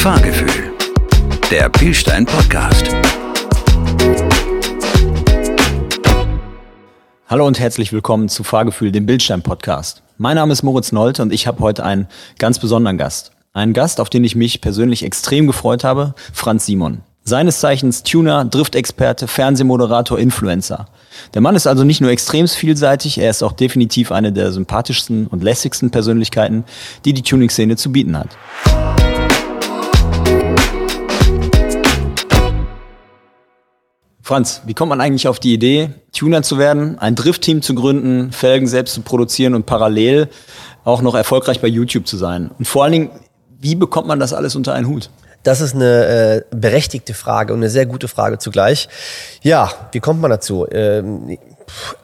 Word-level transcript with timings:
Fahrgefühl, 0.00 0.72
der 1.50 1.68
Bildstein 1.68 2.24
Podcast. 2.24 2.86
Hallo 7.26 7.46
und 7.46 7.60
herzlich 7.60 7.92
willkommen 7.92 8.30
zu 8.30 8.42
Fahrgefühl, 8.42 8.92
dem 8.92 9.04
Bildstein 9.04 9.42
Podcast. 9.42 10.02
Mein 10.16 10.36
Name 10.36 10.54
ist 10.54 10.62
Moritz 10.62 10.92
Nolte 10.92 11.20
und 11.20 11.34
ich 11.34 11.46
habe 11.46 11.60
heute 11.60 11.84
einen 11.84 12.08
ganz 12.38 12.58
besonderen 12.58 12.96
Gast. 12.96 13.32
Einen 13.52 13.74
Gast, 13.74 14.00
auf 14.00 14.08
den 14.08 14.24
ich 14.24 14.34
mich 14.34 14.62
persönlich 14.62 15.02
extrem 15.02 15.46
gefreut 15.46 15.84
habe, 15.84 16.14
Franz 16.32 16.64
Simon. 16.64 17.02
Seines 17.24 17.60
Zeichens 17.60 18.02
Tuner, 18.02 18.46
Driftexperte, 18.46 19.28
Fernsehmoderator, 19.28 20.18
Influencer. 20.18 20.86
Der 21.34 21.42
Mann 21.42 21.56
ist 21.56 21.66
also 21.66 21.84
nicht 21.84 22.00
nur 22.00 22.10
extrem 22.10 22.48
vielseitig, 22.48 23.18
er 23.18 23.28
ist 23.28 23.42
auch 23.42 23.52
definitiv 23.52 24.12
eine 24.12 24.32
der 24.32 24.50
sympathischsten 24.50 25.26
und 25.26 25.44
lässigsten 25.44 25.90
Persönlichkeiten, 25.90 26.64
die 27.04 27.12
die 27.12 27.20
Tuning-Szene 27.20 27.76
zu 27.76 27.92
bieten 27.92 28.16
hat. 28.16 28.30
Franz, 34.30 34.62
wie 34.64 34.74
kommt 34.74 34.90
man 34.90 35.00
eigentlich 35.00 35.26
auf 35.26 35.40
die 35.40 35.52
Idee, 35.52 35.90
Tuner 36.12 36.44
zu 36.44 36.56
werden, 36.56 36.96
ein 37.00 37.16
Driftteam 37.16 37.62
zu 37.62 37.74
gründen, 37.74 38.30
Felgen 38.30 38.68
selbst 38.68 38.94
zu 38.94 39.00
produzieren 39.00 39.56
und 39.56 39.66
parallel 39.66 40.28
auch 40.84 41.02
noch 41.02 41.16
erfolgreich 41.16 41.60
bei 41.60 41.66
YouTube 41.66 42.06
zu 42.06 42.16
sein? 42.16 42.48
Und 42.56 42.68
vor 42.68 42.84
allen 42.84 42.92
Dingen, 42.92 43.10
wie 43.58 43.74
bekommt 43.74 44.06
man 44.06 44.20
das 44.20 44.32
alles 44.32 44.54
unter 44.54 44.72
einen 44.72 44.86
Hut? 44.86 45.10
Das 45.42 45.60
ist 45.60 45.74
eine 45.74 46.06
äh, 46.06 46.42
berechtigte 46.52 47.12
Frage 47.12 47.52
und 47.52 47.58
eine 47.58 47.70
sehr 47.70 47.86
gute 47.86 48.06
Frage 48.06 48.38
zugleich. 48.38 48.88
Ja, 49.42 49.68
wie 49.90 49.98
kommt 49.98 50.20
man 50.20 50.30
dazu? 50.30 50.64
Ähm, 50.70 51.36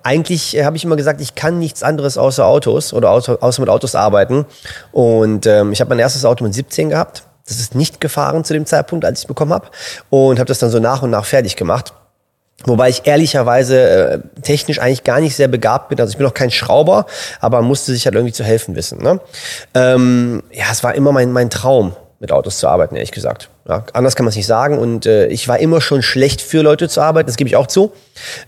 eigentlich 0.03 0.57
äh, 0.57 0.65
habe 0.65 0.77
ich 0.77 0.83
immer 0.83 0.97
gesagt, 0.97 1.21
ich 1.21 1.37
kann 1.37 1.61
nichts 1.61 1.85
anderes 1.85 2.19
außer 2.19 2.45
Autos 2.45 2.93
oder 2.93 3.13
außer, 3.13 3.41
außer 3.41 3.63
mit 3.63 3.71
Autos 3.71 3.95
arbeiten. 3.95 4.47
Und 4.91 5.47
ähm, 5.47 5.71
ich 5.71 5.81
habe 5.81 5.91
mein 5.91 6.01
erstes 6.01 6.25
Auto 6.25 6.43
mit 6.43 6.55
17 6.55 6.91
gehabt. 6.91 7.23
Das 7.47 7.61
ist 7.61 7.77
nicht 7.77 8.01
gefahren 8.01 8.43
zu 8.43 8.53
dem 8.53 8.67
Zeitpunkt, 8.67 9.05
als 9.05 9.21
ich 9.21 9.27
es 9.27 9.29
bekommen 9.29 9.53
habe. 9.53 9.69
Und 10.11 10.41
habe 10.41 10.49
das 10.49 10.59
dann 10.59 10.71
so 10.71 10.81
nach 10.81 11.03
und 11.03 11.11
nach 11.11 11.25
fertig 11.25 11.55
gemacht. 11.55 11.95
Wobei 12.65 12.89
ich 12.89 13.03
ehrlicherweise 13.05 13.79
äh, 13.79 14.41
technisch 14.43 14.81
eigentlich 14.81 15.05
gar 15.05 15.21
nicht 15.21 15.37
sehr 15.37 15.49
begabt 15.49 15.91
bin. 15.91 16.01
Also 16.01 16.13
ich 16.13 16.17
bin 16.17 16.27
auch 16.27 16.35
kein 16.35 16.51
Schrauber, 16.51 17.07
aber 17.41 17.63
musste 17.63 17.93
sich 17.93 18.07
halt 18.07 18.15
irgendwie 18.15 18.33
zu 18.33 18.45
helfen 18.45 18.75
wissen. 18.75 19.03
Ne? 19.03 19.21
Ähm, 19.75 20.43
ja, 20.51 20.65
es 20.73 20.83
war 20.83 20.95
immer 20.95 21.13
mein, 21.13 21.33
mein 21.33 21.51
Traum 21.51 21.95
mit 22.19 22.33
Autos 22.33 22.59
zu 22.59 22.67
arbeiten, 22.67 22.97
ehrlich 22.97 23.13
gesagt. 23.13 23.51
Ja, 23.69 23.85
anders 23.93 24.17
kann 24.17 24.25
man 24.25 24.31
es 24.31 24.37
nicht 24.37 24.47
sagen. 24.47 24.79
Und 24.79 25.05
äh, 25.07 25.27
ich 25.27 25.49
war 25.49 25.59
immer 25.59 25.81
schon 25.81 26.03
schlecht 26.03 26.41
für 26.41 26.63
Leute 26.63 26.89
zu 26.89 27.03
arbeiten, 27.03 27.27
das 27.27 27.37
gebe 27.37 27.49
ich 27.49 27.57
auch 27.57 27.67
zu. 27.67 27.93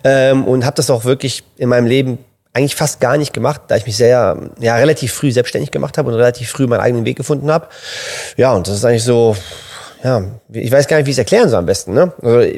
Ähm, 0.04 0.46
und 0.46 0.64
habe 0.64 0.76
das 0.76 0.90
auch 0.90 1.04
wirklich 1.04 1.44
in 1.58 1.68
meinem 1.68 1.86
Leben 1.86 2.18
eigentlich 2.54 2.76
fast 2.76 3.00
gar 3.00 3.18
nicht 3.18 3.34
gemacht, 3.34 3.62
da 3.68 3.76
ich 3.76 3.86
mich 3.86 3.96
sehr, 3.96 4.38
ja, 4.58 4.76
relativ 4.76 5.12
früh 5.12 5.30
selbstständig 5.30 5.70
gemacht 5.70 5.98
habe 5.98 6.08
und 6.08 6.16
relativ 6.16 6.50
früh 6.50 6.66
meinen 6.66 6.80
eigenen 6.80 7.04
Weg 7.04 7.16
gefunden 7.16 7.50
habe. 7.50 7.68
Ja, 8.36 8.52
und 8.52 8.66
das 8.66 8.76
ist 8.76 8.84
eigentlich 8.84 9.04
so, 9.04 9.36
ja, 10.02 10.22
ich 10.52 10.70
weiß 10.70 10.86
gar 10.86 10.96
nicht, 10.96 11.06
wie 11.06 11.10
ich 11.10 11.14
es 11.14 11.18
erklären 11.18 11.48
soll 11.48 11.58
am 11.58 11.66
besten. 11.66 11.92
Ne? 11.92 12.12
Also 12.22 12.48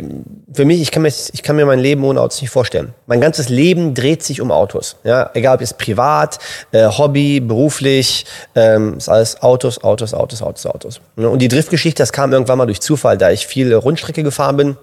für 0.53 0.65
mich, 0.65 0.81
ich 0.83 0.91
kann, 0.91 1.03
mir, 1.03 1.09
ich 1.09 1.43
kann 1.43 1.57
mir 1.57 1.65
mein 1.65 1.79
Leben 1.79 2.05
ohne 2.05 2.21
Autos 2.21 2.41
nicht 2.41 2.51
vorstellen. 2.51 2.93
Mein 3.07 3.21
ganzes 3.21 3.49
Leben 3.49 3.95
dreht 3.95 4.23
sich 4.23 4.41
um 4.41 4.51
Autos. 4.51 4.97
Ja? 5.05 5.31
Egal 5.35 5.57
ob 5.57 5.63
es 5.63 5.73
privat, 5.73 6.39
äh, 6.73 6.87
Hobby, 6.87 7.41
beruflich, 7.41 8.27
ähm, 8.55 8.99
ist 8.99 9.09
alles 9.09 9.43
Autos, 9.43 9.83
Autos, 9.83 10.13
Autos, 10.13 10.43
Autos, 10.43 10.67
Autos. 10.67 11.01
Ne? 11.17 11.29
Und 11.29 11.41
die 11.41 11.49
Driftgeschichte, 11.49 12.03
das 12.03 12.13
kam 12.13 12.33
irgendwann 12.33 12.59
mal 12.59 12.67
durch 12.67 12.81
Zufall, 12.81 13.17
da 13.17 13.31
ich 13.31 13.47
viel 13.47 13.75
Rundstrecke 13.75 14.23
gefahren 14.23 14.57
bin 14.57 14.77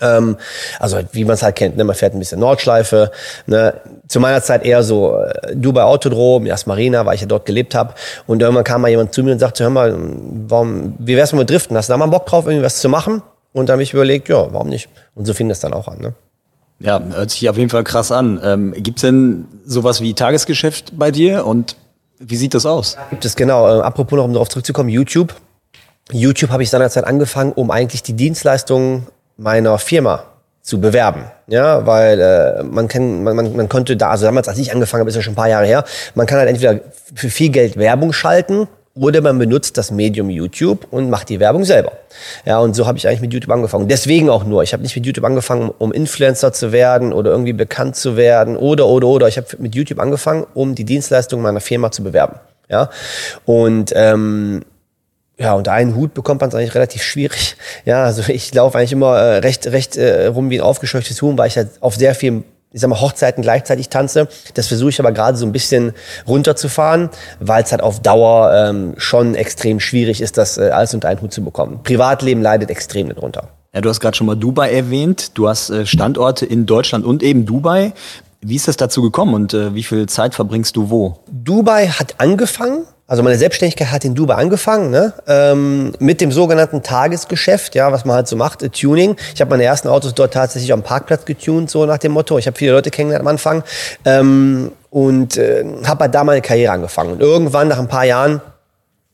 ähm, 0.00 0.36
also 0.78 0.98
wie 1.12 1.24
man 1.24 1.34
es 1.34 1.42
halt 1.42 1.56
kennt, 1.56 1.76
ne? 1.76 1.84
man 1.84 1.96
fährt 1.96 2.14
ein 2.14 2.18
bisschen 2.18 2.40
Nordschleife. 2.40 3.10
Ne? 3.46 3.74
Zu 4.08 4.20
meiner 4.20 4.42
Zeit 4.42 4.64
eher 4.64 4.82
so 4.82 5.18
äh, 5.18 5.54
Dubai 5.54 5.82
Autodrom, 5.82 6.46
Yas 6.46 6.66
Marina, 6.66 7.06
weil 7.06 7.14
ich 7.14 7.20
ja 7.20 7.26
dort 7.26 7.46
gelebt 7.46 7.74
habe. 7.74 7.94
Und 8.26 8.42
irgendwann 8.42 8.64
kam 8.64 8.82
mal 8.82 8.88
jemand 8.88 9.14
zu 9.14 9.22
mir 9.22 9.32
und 9.32 9.38
sagte, 9.38 9.64
hör 9.64 9.70
mal, 9.70 9.96
warum, 10.48 10.94
wie 10.98 11.16
wär's 11.16 11.32
mit 11.32 11.48
Driften? 11.50 11.76
Hast 11.76 11.88
du 11.88 11.92
da 11.92 11.96
mal 11.96 12.06
Bock 12.06 12.26
drauf, 12.26 12.46
irgendwie 12.46 12.64
was 12.64 12.80
zu 12.80 12.88
machen? 12.88 13.22
Und 13.52 13.68
dann 13.68 13.74
habe 13.74 13.82
ich 13.82 13.94
überlegt, 13.94 14.28
ja, 14.28 14.52
warum 14.52 14.68
nicht? 14.68 14.88
Und 15.14 15.24
so 15.24 15.32
fing 15.32 15.48
das 15.48 15.60
dann 15.60 15.72
auch 15.72 15.88
an. 15.88 15.98
Ne? 16.00 16.14
Ja, 16.78 17.00
hört 17.00 17.30
sich 17.30 17.48
auf 17.48 17.56
jeden 17.56 17.70
Fall 17.70 17.84
krass 17.84 18.12
an. 18.12 18.40
Ähm, 18.44 18.74
Gibt 18.76 19.02
denn 19.02 19.46
sowas 19.64 20.00
wie 20.00 20.12
Tagesgeschäft 20.12 20.98
bei 20.98 21.10
dir 21.10 21.46
und 21.46 21.76
wie 22.18 22.36
sieht 22.36 22.54
das 22.54 22.66
aus? 22.66 22.96
Gibt 23.10 23.24
es 23.24 23.36
genau. 23.36 23.66
Äh, 23.66 23.82
apropos 23.82 24.16
noch, 24.16 24.24
um 24.24 24.32
darauf 24.32 24.48
zurückzukommen, 24.48 24.88
YouTube. 24.88 25.34
YouTube 26.12 26.50
habe 26.50 26.62
ich 26.62 26.70
seinerzeit 26.70 27.04
angefangen, 27.04 27.52
um 27.52 27.70
eigentlich 27.70 28.02
die 28.02 28.12
Dienstleistungen 28.12 29.06
meiner 29.36 29.78
Firma 29.78 30.24
zu 30.62 30.80
bewerben. 30.80 31.24
Ja, 31.46 31.86
weil 31.86 32.20
äh, 32.20 32.62
man 32.64 32.88
kann, 32.88 33.22
man, 33.22 33.36
man, 33.36 33.54
man 33.54 33.68
konnte 33.68 33.96
da, 33.96 34.10
also 34.10 34.26
damals, 34.26 34.48
als 34.48 34.58
ich 34.58 34.72
angefangen 34.72 35.00
habe, 35.00 35.10
ist 35.10 35.16
ja 35.16 35.22
schon 35.22 35.34
ein 35.34 35.36
paar 35.36 35.48
Jahre 35.48 35.66
her, 35.66 35.84
man 36.14 36.26
kann 36.26 36.38
halt 36.38 36.48
entweder 36.48 36.80
für 37.14 37.30
viel 37.30 37.50
Geld 37.50 37.76
Werbung 37.76 38.12
schalten 38.12 38.66
oder 38.96 39.20
man 39.20 39.38
benutzt 39.38 39.76
das 39.78 39.90
Medium 39.90 40.30
YouTube 40.30 40.86
und 40.90 41.10
macht 41.10 41.28
die 41.28 41.38
Werbung 41.38 41.64
selber. 41.64 41.92
Ja, 42.44 42.58
und 42.58 42.74
so 42.74 42.86
habe 42.86 42.98
ich 42.98 43.06
eigentlich 43.06 43.20
mit 43.20 43.32
YouTube 43.32 43.52
angefangen. 43.52 43.88
Deswegen 43.88 44.30
auch 44.30 44.44
nur. 44.44 44.62
Ich 44.62 44.72
habe 44.72 44.82
nicht 44.82 44.96
mit 44.96 45.04
YouTube 45.04 45.24
angefangen, 45.24 45.70
um 45.78 45.92
Influencer 45.92 46.52
zu 46.52 46.72
werden 46.72 47.12
oder 47.12 47.30
irgendwie 47.30 47.52
bekannt 47.52 47.94
zu 47.94 48.16
werden 48.16 48.56
oder 48.56 48.86
oder 48.86 49.06
oder. 49.06 49.28
Ich 49.28 49.36
habe 49.36 49.46
mit 49.58 49.74
YouTube 49.74 50.00
angefangen, 50.00 50.46
um 50.54 50.74
die 50.74 50.84
Dienstleistung 50.84 51.42
meiner 51.42 51.60
Firma 51.60 51.90
zu 51.90 52.02
bewerben. 52.02 52.36
Ja, 52.68 52.90
und 53.44 53.92
ähm, 53.94 54.64
ja, 55.38 55.54
unter 55.54 55.72
einen 55.72 55.94
Hut 55.94 56.14
bekommt 56.14 56.40
man 56.40 56.48
es 56.48 56.54
eigentlich 56.54 56.74
relativ 56.74 57.02
schwierig. 57.02 57.56
Ja, 57.84 58.04
also 58.04 58.22
ich 58.28 58.52
laufe 58.54 58.78
eigentlich 58.78 58.92
immer 58.92 59.16
äh, 59.16 59.38
recht, 59.38 59.66
recht 59.66 59.96
äh, 59.96 60.26
rum 60.26 60.50
wie 60.50 60.58
ein 60.58 60.64
aufgescheuchtes 60.64 61.20
Huhn, 61.22 61.36
weil 61.36 61.48
ich 61.48 61.56
halt 61.56 61.70
auf 61.80 61.96
sehr 61.96 62.14
vielen 62.14 62.44
ich 62.72 62.82
sag 62.82 62.88
mal, 62.88 63.00
Hochzeiten 63.00 63.42
gleichzeitig 63.42 63.88
tanze. 63.88 64.28
Das 64.52 64.66
versuche 64.66 64.90
ich 64.90 65.00
aber 65.00 65.10
gerade 65.10 65.38
so 65.38 65.46
ein 65.46 65.52
bisschen 65.52 65.94
runterzufahren, 66.26 67.08
weil 67.40 67.62
es 67.62 67.70
halt 67.70 67.80
auf 67.80 68.00
Dauer 68.02 68.52
ähm, 68.54 68.94
schon 68.98 69.34
extrem 69.34 69.80
schwierig 69.80 70.20
ist, 70.20 70.36
das 70.36 70.58
äh, 70.58 70.70
alles 70.70 70.92
unter 70.92 71.08
einen 71.08 71.22
Hut 71.22 71.32
zu 71.32 71.42
bekommen. 71.42 71.80
Privatleben 71.84 72.42
leidet 72.42 72.68
extrem 72.68 73.08
darunter. 73.08 73.48
Ja, 73.72 73.80
du 73.80 73.88
hast 73.88 74.00
gerade 74.00 74.14
schon 74.14 74.26
mal 74.26 74.36
Dubai 74.36 74.72
erwähnt. 74.72 75.38
Du 75.38 75.48
hast 75.48 75.70
äh, 75.70 75.86
Standorte 75.86 76.44
in 76.44 76.66
Deutschland 76.66 77.06
und 77.06 77.22
eben 77.22 77.46
Dubai. 77.46 77.94
Wie 78.42 78.56
ist 78.56 78.68
das 78.68 78.76
dazu 78.76 79.00
gekommen 79.00 79.32
und 79.32 79.54
äh, 79.54 79.74
wie 79.74 79.82
viel 79.82 80.06
Zeit 80.06 80.34
verbringst 80.34 80.76
du 80.76 80.90
wo? 80.90 81.20
Dubai 81.30 81.88
hat 81.88 82.16
angefangen 82.18 82.84
also 83.08 83.22
meine 83.22 83.38
Selbstständigkeit 83.38 83.92
hat 83.92 84.04
in 84.04 84.16
Dubai 84.16 84.34
angefangen, 84.34 84.90
ne? 84.90 85.12
ähm, 85.28 85.92
mit 86.00 86.20
dem 86.20 86.32
sogenannten 86.32 86.82
Tagesgeschäft, 86.82 87.76
ja, 87.76 87.92
was 87.92 88.04
man 88.04 88.16
halt 88.16 88.26
so 88.26 88.34
macht, 88.34 88.64
äh, 88.64 88.68
Tuning. 88.68 89.16
Ich 89.32 89.40
habe 89.40 89.50
meine 89.50 89.62
ersten 89.62 89.88
Autos 89.88 90.12
dort 90.14 90.34
tatsächlich 90.34 90.72
am 90.72 90.82
Parkplatz 90.82 91.24
getuned, 91.24 91.70
so 91.70 91.86
nach 91.86 91.98
dem 91.98 92.12
Motto. 92.12 92.36
Ich 92.36 92.48
habe 92.48 92.58
viele 92.58 92.72
Leute 92.72 92.90
kennengelernt 92.90 93.22
am 93.22 93.28
Anfang 93.28 93.62
ähm, 94.04 94.72
und 94.90 95.36
äh, 95.36 95.64
habe 95.84 96.04
halt 96.04 96.14
da 96.16 96.24
meine 96.24 96.42
Karriere 96.42 96.72
angefangen. 96.72 97.12
Und 97.12 97.20
irgendwann 97.20 97.68
nach 97.68 97.78
ein 97.78 97.88
paar 97.88 98.04
Jahren 98.04 98.40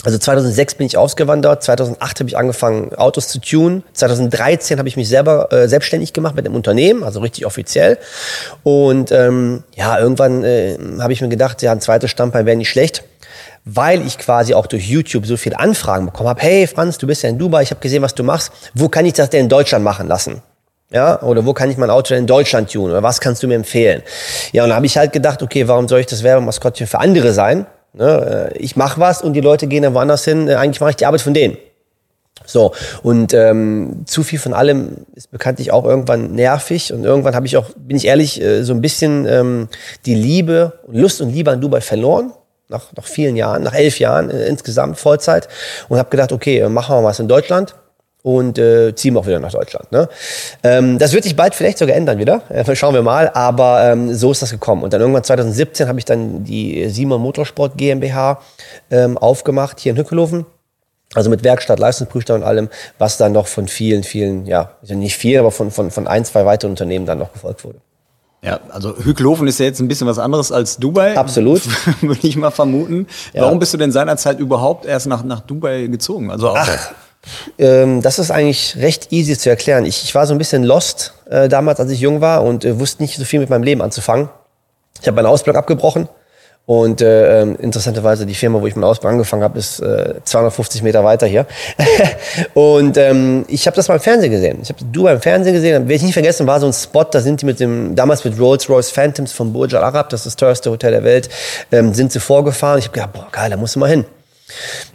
also 0.05 0.19
2006 0.19 0.75
bin 0.77 0.87
ich 0.87 0.97
ausgewandert, 0.97 1.63
2008 1.63 2.21
habe 2.21 2.29
ich 2.29 2.37
angefangen 2.37 2.93
Autos 2.97 3.29
zu 3.29 3.41
tunen, 3.41 3.85
2013 3.93 4.79
habe 4.79 4.89
ich 4.89 4.97
mich 4.97 5.09
selber 5.09 5.53
äh, 5.53 5.69
selbstständig 5.69 6.13
gemacht 6.13 6.35
mit 6.35 6.45
einem 6.45 6.57
Unternehmen, 6.57 7.05
also 7.05 7.21
richtig 7.21 7.47
offiziell. 7.47 7.99
Und 8.65 9.13
ähm, 9.13 9.63
ja, 9.77 10.01
irgendwann 10.01 10.43
äh, 10.43 10.77
habe 10.99 11.13
ich 11.13 11.21
mir 11.21 11.29
gedacht, 11.29 11.63
ja, 11.63 11.71
ein 11.71 11.81
zweites 11.81 12.11
Standbein 12.11 12.47
wäre 12.47 12.57
nicht 12.57 12.71
schlecht 12.71 13.05
weil 13.65 14.05
ich 14.07 14.19
quasi 14.19 14.55
auch 14.55 14.67
durch 14.67 14.89
YouTube 14.89 15.27
so 15.27 15.37
viele 15.37 15.59
Anfragen 15.59 16.07
bekommen 16.07 16.29
habe. 16.29 16.41
Hey 16.41 16.67
Franz, 16.67 16.99
du 16.99 17.07
bist 17.07 17.23
ja 17.23 17.29
in 17.29 17.39
Dubai, 17.39 17.63
ich 17.63 17.71
habe 17.71 17.81
gesehen, 17.81 18.03
was 18.03 18.15
du 18.15 18.25
machst. 18.25 18.53
Wo 18.75 18.89
kann 18.89 19.07
ich 19.07 19.13
das 19.13 19.31
denn 19.31 19.43
in 19.43 19.49
Deutschland 19.49 19.85
machen 19.85 20.09
lassen? 20.09 20.43
Ja, 20.91 21.23
oder 21.23 21.47
wo 21.47 21.55
kann 21.55 21.71
ich 21.71 21.79
mein 21.79 21.89
Auto 21.89 22.09
denn 22.09 22.19
in 22.19 22.27
Deutschland 22.27 22.71
tun? 22.71 22.91
Oder 22.91 23.03
was 23.03 23.21
kannst 23.21 23.43
du 23.43 23.47
mir 23.47 23.55
empfehlen? 23.55 24.03
Ja, 24.53 24.65
und 24.65 24.71
da 24.71 24.77
habe 24.77 24.85
ich 24.85 24.99
halt 24.99 25.13
gedacht, 25.13 25.43
okay, 25.43 25.67
warum 25.67 25.89
soll 25.89 26.01
ich 26.01 26.07
das 26.07 26.23
Werbemaskottchen 26.23 26.87
für 26.87 26.99
andere 26.99 27.33
sein? 27.33 27.67
Ne, 27.95 28.51
äh, 28.53 28.59
ich 28.59 28.77
mache 28.77 29.01
was 29.01 29.23
und 29.23 29.35
die 29.35 29.41
Leute 29.41 29.67
gehen 29.67 29.83
dann 29.83 29.95
woanders 29.95 30.25
hin. 30.25 30.49
Äh, 30.49 30.55
eigentlich 30.55 30.81
mache 30.81 30.91
ich 30.91 30.97
die 30.97 31.07
Arbeit 31.07 31.23
von 31.23 31.35
denen. 31.35 31.57
So, 32.45 32.73
und 33.03 33.33
ähm, 33.35 34.03
zu 34.07 34.23
viel 34.23 34.39
von 34.39 34.53
allem 34.53 35.07
ist 35.15 35.31
bekanntlich 35.31 35.71
auch 35.71 35.85
irgendwann 35.85 36.33
nervig. 36.33 36.93
Und 36.93 37.05
irgendwann 37.05 37.35
habe 37.35 37.47
ich 37.47 37.57
auch, 37.57 37.71
bin 37.77 37.97
ich 37.97 38.07
ehrlich, 38.07 38.43
äh, 38.43 38.63
so 38.63 38.75
ein 38.75 38.81
bisschen 38.81 39.27
ähm, 39.27 39.69
die 40.05 40.15
Liebe, 40.15 40.81
Lust 40.89 41.21
und 41.21 41.31
Liebe 41.31 41.51
an 41.51 41.61
Dubai 41.61 41.81
verloren 41.81 42.33
nach, 42.73 42.93
nach 42.97 43.07
vielen 43.07 43.37
Jahren, 43.37 43.63
nach 43.63 43.75
elf 43.75 43.99
Jahren 43.99 44.31
äh, 44.31 44.47
insgesamt 44.47 44.99
Vollzeit 44.99 45.49
und 45.89 45.99
habe 45.99 46.11
gedacht, 46.11 46.33
okay, 46.33 46.59
äh, 46.59 46.69
machen 46.69 46.97
wir 46.97 47.05
was 47.05 47.21
in 47.21 47.29
Deutschland 47.29 47.75
und 48.23 48.59
äh, 48.59 48.95
ziehen 48.95 49.15
wir 49.15 49.21
auch 49.21 49.27
wieder 49.27 49.41
nach 49.41 49.53
Deutschland. 49.53 49.91
Ne? 49.93 50.09
Ähm, 50.63 50.99
das 50.99 51.13
wird 51.13 51.25
sich 51.25 51.37
bald 51.37 51.55
vielleicht 51.55 51.79
sogar 51.79 51.97
ändern 51.97 52.19
wieder, 52.19 52.43
äh, 52.49 52.75
schauen 52.75 52.95
wir 52.95 53.03
mal, 53.03 53.31
aber 53.35 53.83
ähm, 53.85 54.15
so 54.15 54.31
ist 54.33 54.43
das 54.43 54.51
gekommen. 54.51 54.83
Und 54.83 54.93
dann 54.93 55.01
irgendwann 55.01 55.25
2017 55.25 55.89
habe 55.89 55.99
ich 55.99 56.05
dann 56.05 56.45
die 56.45 56.89
Simon 56.89 57.21
Motorsport 57.21 57.77
GmbH 57.77 58.41
ähm, 58.91 59.19
aufgemacht 59.19 59.81
hier 59.81 59.93
in 59.93 59.99
Hückelofen. 59.99 60.47
Also 61.15 61.29
mit 61.29 61.45
Werkstatt, 61.45 61.79
Leistungsprüfstand 61.79 62.43
und 62.43 62.49
allem, 62.49 62.71
was 62.97 63.19
dann 63.19 63.33
noch 63.33 63.47
von 63.47 63.69
vielen, 63.69 64.03
vielen, 64.03 64.47
ja, 64.47 64.71
also 64.81 64.95
nicht 64.95 65.15
vielen, 65.15 65.41
aber 65.41 65.51
von, 65.51 65.71
von, 65.71 65.91
von 65.91 66.07
ein, 66.07 66.25
zwei 66.25 66.47
weiteren 66.47 66.71
Unternehmen 66.71 67.05
dann 67.05 67.19
noch 67.19 67.35
gefolgt 67.35 67.65
wurde. 67.65 67.81
Ja, 68.45 68.59
also 68.71 68.97
Hücklofen 68.97 69.47
ist 69.47 69.61
ja 69.61 69.67
jetzt 69.67 69.81
ein 69.81 69.87
bisschen 69.87 70.09
was 70.09 70.19
anderes 70.19 70.51
als 70.51 70.77
Dubai. 70.77 71.17
Absolut. 71.17 71.63
Würde 72.01 72.27
ich 72.27 72.37
mal 72.37 72.51
vermuten. 72.51 73.07
Ja. 73.33 73.43
Warum 73.43 73.61
bist 73.61 73.73
du 73.73 73.79
denn 73.79 73.93
seinerzeit 73.93 74.41
überhaupt 74.41 74.85
erst 74.85 75.07
nach, 75.07 75.23
nach 75.23 75.41
Dubai 75.41 75.87
gezogen? 75.87 76.31
Also 76.31 76.51
auch 76.51 76.57
Ach, 76.57 76.93
ähm, 77.59 78.03
das 78.03 78.19
ist 78.19 78.33
eigentlich 78.33 78.77
recht 78.79 79.13
easy 79.13 79.39
zu 79.39 79.49
erklären. 79.49 79.87
Ich, 79.87 80.03
ich 80.03 80.15
war 80.15 80.27
so 80.27 80.35
ein 80.35 80.39
bisschen 80.39 80.65
lost 80.65 81.15
äh, 81.31 81.49
damals, 81.49 81.79
als 81.79 81.93
ich 81.93 82.01
jung 82.01 82.21
war 82.21 82.43
und 82.43 82.65
äh, 82.65 82.81
wusste 82.81 83.03
nicht 83.03 83.17
so 83.17 83.25
viel 83.25 83.39
mit 83.39 83.49
meinem 83.49 83.63
Leben 83.63 83.81
anzufangen. 83.81 84.29
Ich 85.01 85.07
habe 85.07 85.15
meine 85.15 85.29
Ausbildung 85.29 85.61
abgebrochen 85.61 86.09
Und 86.65 87.01
äh, 87.01 87.43
ähm, 87.43 87.57
interessanterweise 87.57 88.25
die 88.25 88.35
Firma, 88.35 88.61
wo 88.61 88.67
ich 88.69 88.77
meinen 88.77 88.85
Ausbau 88.85 89.09
angefangen 89.09 89.43
habe, 89.43 89.59
ist 89.59 89.81
äh, 89.81 90.15
250 90.23 90.83
Meter 90.83 91.03
weiter 91.03 91.27
hier. 91.27 91.47
und 92.55 92.97
ähm, 92.97 93.45
ich 93.49 93.67
habe 93.67 93.75
das 93.75 93.89
mal 93.89 93.95
im 93.95 94.01
Fernsehen 94.01 94.31
gesehen. 94.31 94.59
Ich 94.63 94.69
habe 94.69 94.79
du 94.93 95.03
beim 95.03 95.21
Fernsehen 95.21 95.55
gesehen. 95.55 95.83
Werde 95.83 95.95
ich 95.95 96.03
nicht 96.03 96.13
vergessen, 96.13 96.47
war 96.47 96.61
so 96.61 96.67
ein 96.67 96.73
Spot, 96.73 97.05
da 97.05 97.21
sind 97.21 97.43
die 97.43 97.47
mit 97.47 97.59
dem, 97.59 97.97
damals 97.97 98.25
mit 98.25 98.39
Rolls-Royce 98.39 98.91
Phantoms 98.91 99.33
von 99.33 99.53
Burj 99.53 99.75
Al 99.75 99.83
Arab, 99.83 100.11
das 100.11 100.21
ist 100.21 100.27
das 100.27 100.37
teuerste 100.37 100.71
Hotel 100.71 100.93
der 100.93 101.05
Welt, 101.05 101.29
ähm, 101.73 101.95
sind 101.95 102.13
sie 102.13 102.21
vorgefahren. 102.21 102.79
Ich 102.79 102.87
habe 102.87 102.95
gedacht, 102.95 103.13
boah, 103.13 103.29
geil, 103.33 103.51
da 103.51 103.57
musst 103.57 103.75
du 103.75 103.81
mal 103.81 103.91
hin. 103.91 104.05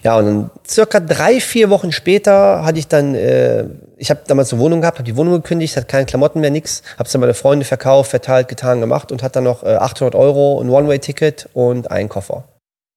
Ja, 0.04 0.18
und 0.18 0.26
dann 0.26 0.50
circa 0.68 1.00
drei, 1.00 1.40
vier 1.40 1.70
Wochen 1.70 1.92
später 1.92 2.64
hatte 2.66 2.80
ich 2.80 2.88
dann, 2.88 3.16
äh, 3.16 3.66
ich 3.98 4.10
habe 4.10 4.22
damals 4.28 4.52
eine 4.54 4.62
Wohnung 4.62 4.82
gehabt, 4.82 4.98
habe 5.00 5.06
die 5.06 5.16
Wohnung 5.18 5.34
gekündigt, 5.36 5.76
hatte 5.76 5.88
keine 5.88 6.06
Klamotten 6.06 6.40
mehr, 6.42 6.50
nix, 6.52 6.84
habe 6.98 7.04
es 7.06 7.12
dann 7.12 7.22
meine 7.22 7.34
Freunde 7.34 7.66
verkauft, 7.66 8.10
verteilt, 8.10 8.48
getan, 8.48 8.80
gemacht 8.82 9.12
und 9.12 9.24
hatte 9.24 9.34
dann 9.36 9.44
noch 9.46 9.64
äh, 9.64 9.76
800 9.76 10.16
Euro, 10.16 10.62
ein 10.62 10.70
One-Way-Ticket 10.70 11.50
und 11.54 11.92
einen 11.92 12.10
Koffer. 12.10 12.44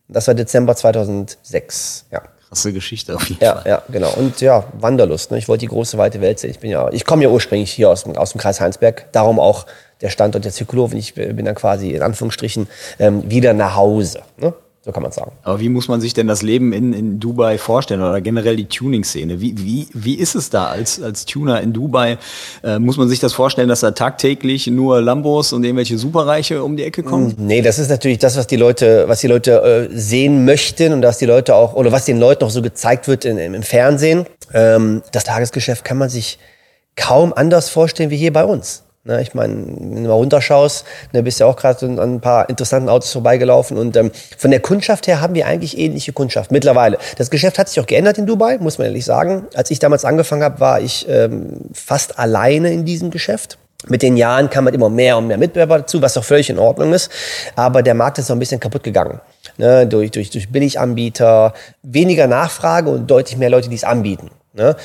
Das 0.09 0.27
war 0.27 0.35
Dezember 0.35 0.75
2006, 0.75 2.07
ja. 2.11 2.23
Krasse 2.49 2.73
Geschichte 2.73 3.15
auf 3.15 3.29
jeden 3.29 3.45
Ja, 3.45 3.57
Fall. 3.57 3.71
ja, 3.71 3.83
genau. 3.93 4.11
Und 4.17 4.41
ja, 4.41 4.65
Wanderlust. 4.73 5.31
Ne? 5.31 5.39
Ich 5.39 5.47
wollte 5.47 5.61
die 5.61 5.69
große, 5.69 5.99
weite 5.99 6.21
Welt 6.21 6.41
sehen. 6.41 6.51
Ich 6.51 6.59
bin 6.59 6.69
ja, 6.71 6.89
ich 6.91 7.05
komme 7.05 7.23
ja 7.23 7.29
ursprünglich 7.29 7.71
hier 7.71 7.89
aus, 7.89 8.03
dem- 8.03 8.17
aus 8.17 8.33
dem 8.33 8.41
Kreis 8.41 8.61
Heinsberg. 8.61 9.13
Darum 9.13 9.39
auch 9.39 9.67
der 10.01 10.09
Standort 10.11 10.45
der 10.45 10.51
Zirkulov. 10.51 10.91
Und 10.91 10.99
ich 10.99 11.15
bin 11.15 11.45
dann 11.45 11.55
quasi 11.55 11.91
in 11.93 12.03
Anführungsstrichen 12.03 12.67
ähm, 12.99 13.31
wieder 13.31 13.53
nach 13.53 13.77
Hause. 13.77 14.23
Ne? 14.37 14.53
So 14.83 14.93
kann 14.93 15.03
man 15.03 15.13
sagen. 15.13 15.33
Aber 15.43 15.61
wie 15.61 15.69
muss 15.69 15.89
man 15.89 16.01
sich 16.01 16.15
denn 16.15 16.27
das 16.27 16.41
Leben 16.41 16.73
in, 16.73 16.95
in 16.95 17.21
Dubai 17.21 17.59
vorstellen 17.59 18.01
oder 18.01 18.23
generell 18.23 18.57
die 18.57 18.65
Tuning-Szene? 18.65 19.39
Wie, 19.39 19.55
wie, 19.59 19.89
wie 19.93 20.15
ist 20.15 20.35
es 20.35 20.49
da 20.49 20.69
als, 20.69 21.03
als 21.03 21.27
Tuner 21.27 21.61
in 21.61 21.75
Dubai? 21.75 22.17
Äh, 22.65 22.79
muss 22.79 22.97
man 22.97 23.07
sich 23.07 23.21
das 23.21 23.35
vorstellen, 23.35 23.69
dass 23.69 23.81
da 23.81 23.91
tagtäglich 23.91 24.69
nur 24.69 25.03
Lambos 25.03 25.53
und 25.53 25.65
irgendwelche 25.65 25.99
Superreiche 25.99 26.65
um 26.65 26.79
die 26.79 26.85
Ecke 26.85 27.03
kommen? 27.03 27.35
Nee, 27.37 27.61
das 27.61 27.79
ist 27.79 27.91
natürlich 27.91 28.21
das, 28.21 28.39
was 28.39 28.47
die 28.47 28.57
Leute, 28.57 29.05
was 29.07 29.21
die 29.21 29.27
Leute 29.27 29.91
äh, 29.91 29.95
sehen 29.95 30.47
möchten 30.47 30.95
und 30.95 31.03
dass 31.03 31.19
die 31.19 31.27
Leute 31.27 31.55
auch, 31.55 31.75
oder 31.75 31.93
was 31.93 32.07
den 32.07 32.19
Leuten 32.19 32.45
auch 32.45 32.51
so 32.51 32.63
gezeigt 32.63 33.07
wird 33.07 33.27
in, 33.27 33.37
im 33.37 33.63
Fernsehen. 33.63 34.25
Ähm, 34.55 35.03
das 35.13 35.25
Tagesgeschäft 35.25 35.85
kann 35.85 35.99
man 35.99 36.09
sich 36.09 36.39
kaum 36.97 37.35
anders 37.35 37.69
vorstellen 37.69 38.09
wie 38.09 38.17
hier 38.17 38.33
bei 38.33 38.45
uns. 38.45 38.85
Ne, 39.03 39.23
ich 39.23 39.33
meine, 39.33 39.55
wenn 39.55 40.03
du 40.03 40.09
mal 40.11 40.15
runterschaust, 40.15 40.85
ne, 41.15 41.23
bist 41.23 41.41
ja 41.41 41.47
auch 41.47 41.57
gerade 41.57 41.87
an 41.87 41.99
ein 41.99 42.21
paar 42.21 42.51
interessanten 42.51 42.91
Autos 42.91 43.13
vorbeigelaufen 43.13 43.79
und 43.79 43.97
ähm, 43.97 44.11
von 44.37 44.51
der 44.51 44.61
Kundschaft 44.61 45.07
her 45.07 45.23
haben 45.23 45.35
wir 45.35 45.47
eigentlich 45.47 45.79
ähnliche 45.79 46.13
Kundschaft 46.13 46.53
mittlerweile. 46.53 46.99
Das 47.17 47.31
Geschäft 47.31 47.59
hat 47.59 47.71
sich 47.71 47.81
auch 47.81 47.87
geändert 47.87 48.19
in 48.19 48.27
Dubai, 48.27 48.59
muss 48.59 48.77
man 48.77 48.89
ehrlich 48.89 49.07
sagen. 49.07 49.47
Als 49.55 49.71
ich 49.71 49.79
damals 49.79 50.05
angefangen 50.05 50.43
habe, 50.43 50.61
war 50.61 50.83
ich 50.83 51.09
ähm, 51.09 51.63
fast 51.73 52.19
alleine 52.19 52.71
in 52.75 52.85
diesem 52.85 53.11
Geschäft. 53.11 53.57
Mit 53.89 54.03
den 54.03 54.19
Jahren 54.19 54.51
kam 54.51 54.67
halt 54.67 54.75
immer 54.75 54.91
mehr 54.91 55.17
und 55.17 55.29
mehr 55.29 55.39
Mitbewerber 55.39 55.79
dazu, 55.79 56.03
was 56.03 56.19
auch 56.19 56.25
völlig 56.25 56.51
in 56.51 56.59
Ordnung 56.59 56.93
ist. 56.93 57.11
Aber 57.57 57.83
der 57.83 57.95
Markt 57.95 58.19
ist 58.19 58.29
noch 58.29 58.37
ein 58.37 58.41
bisschen 58.41 58.61
kaputt 58.61 58.83
gegangen. 58.83 59.23
Ne, 59.57 59.87
durch, 59.87 60.11
durch, 60.11 60.29
durch 60.29 60.53
Billiganbieter, 60.53 61.55
weniger 61.83 62.27
Nachfrage 62.27 62.91
und 62.91 63.11
deutlich 63.11 63.39
mehr 63.39 63.49
Leute, 63.49 63.71
die 63.71 63.77
es 63.77 63.85
anbieten. 63.85 64.31
Ne? 64.53 64.77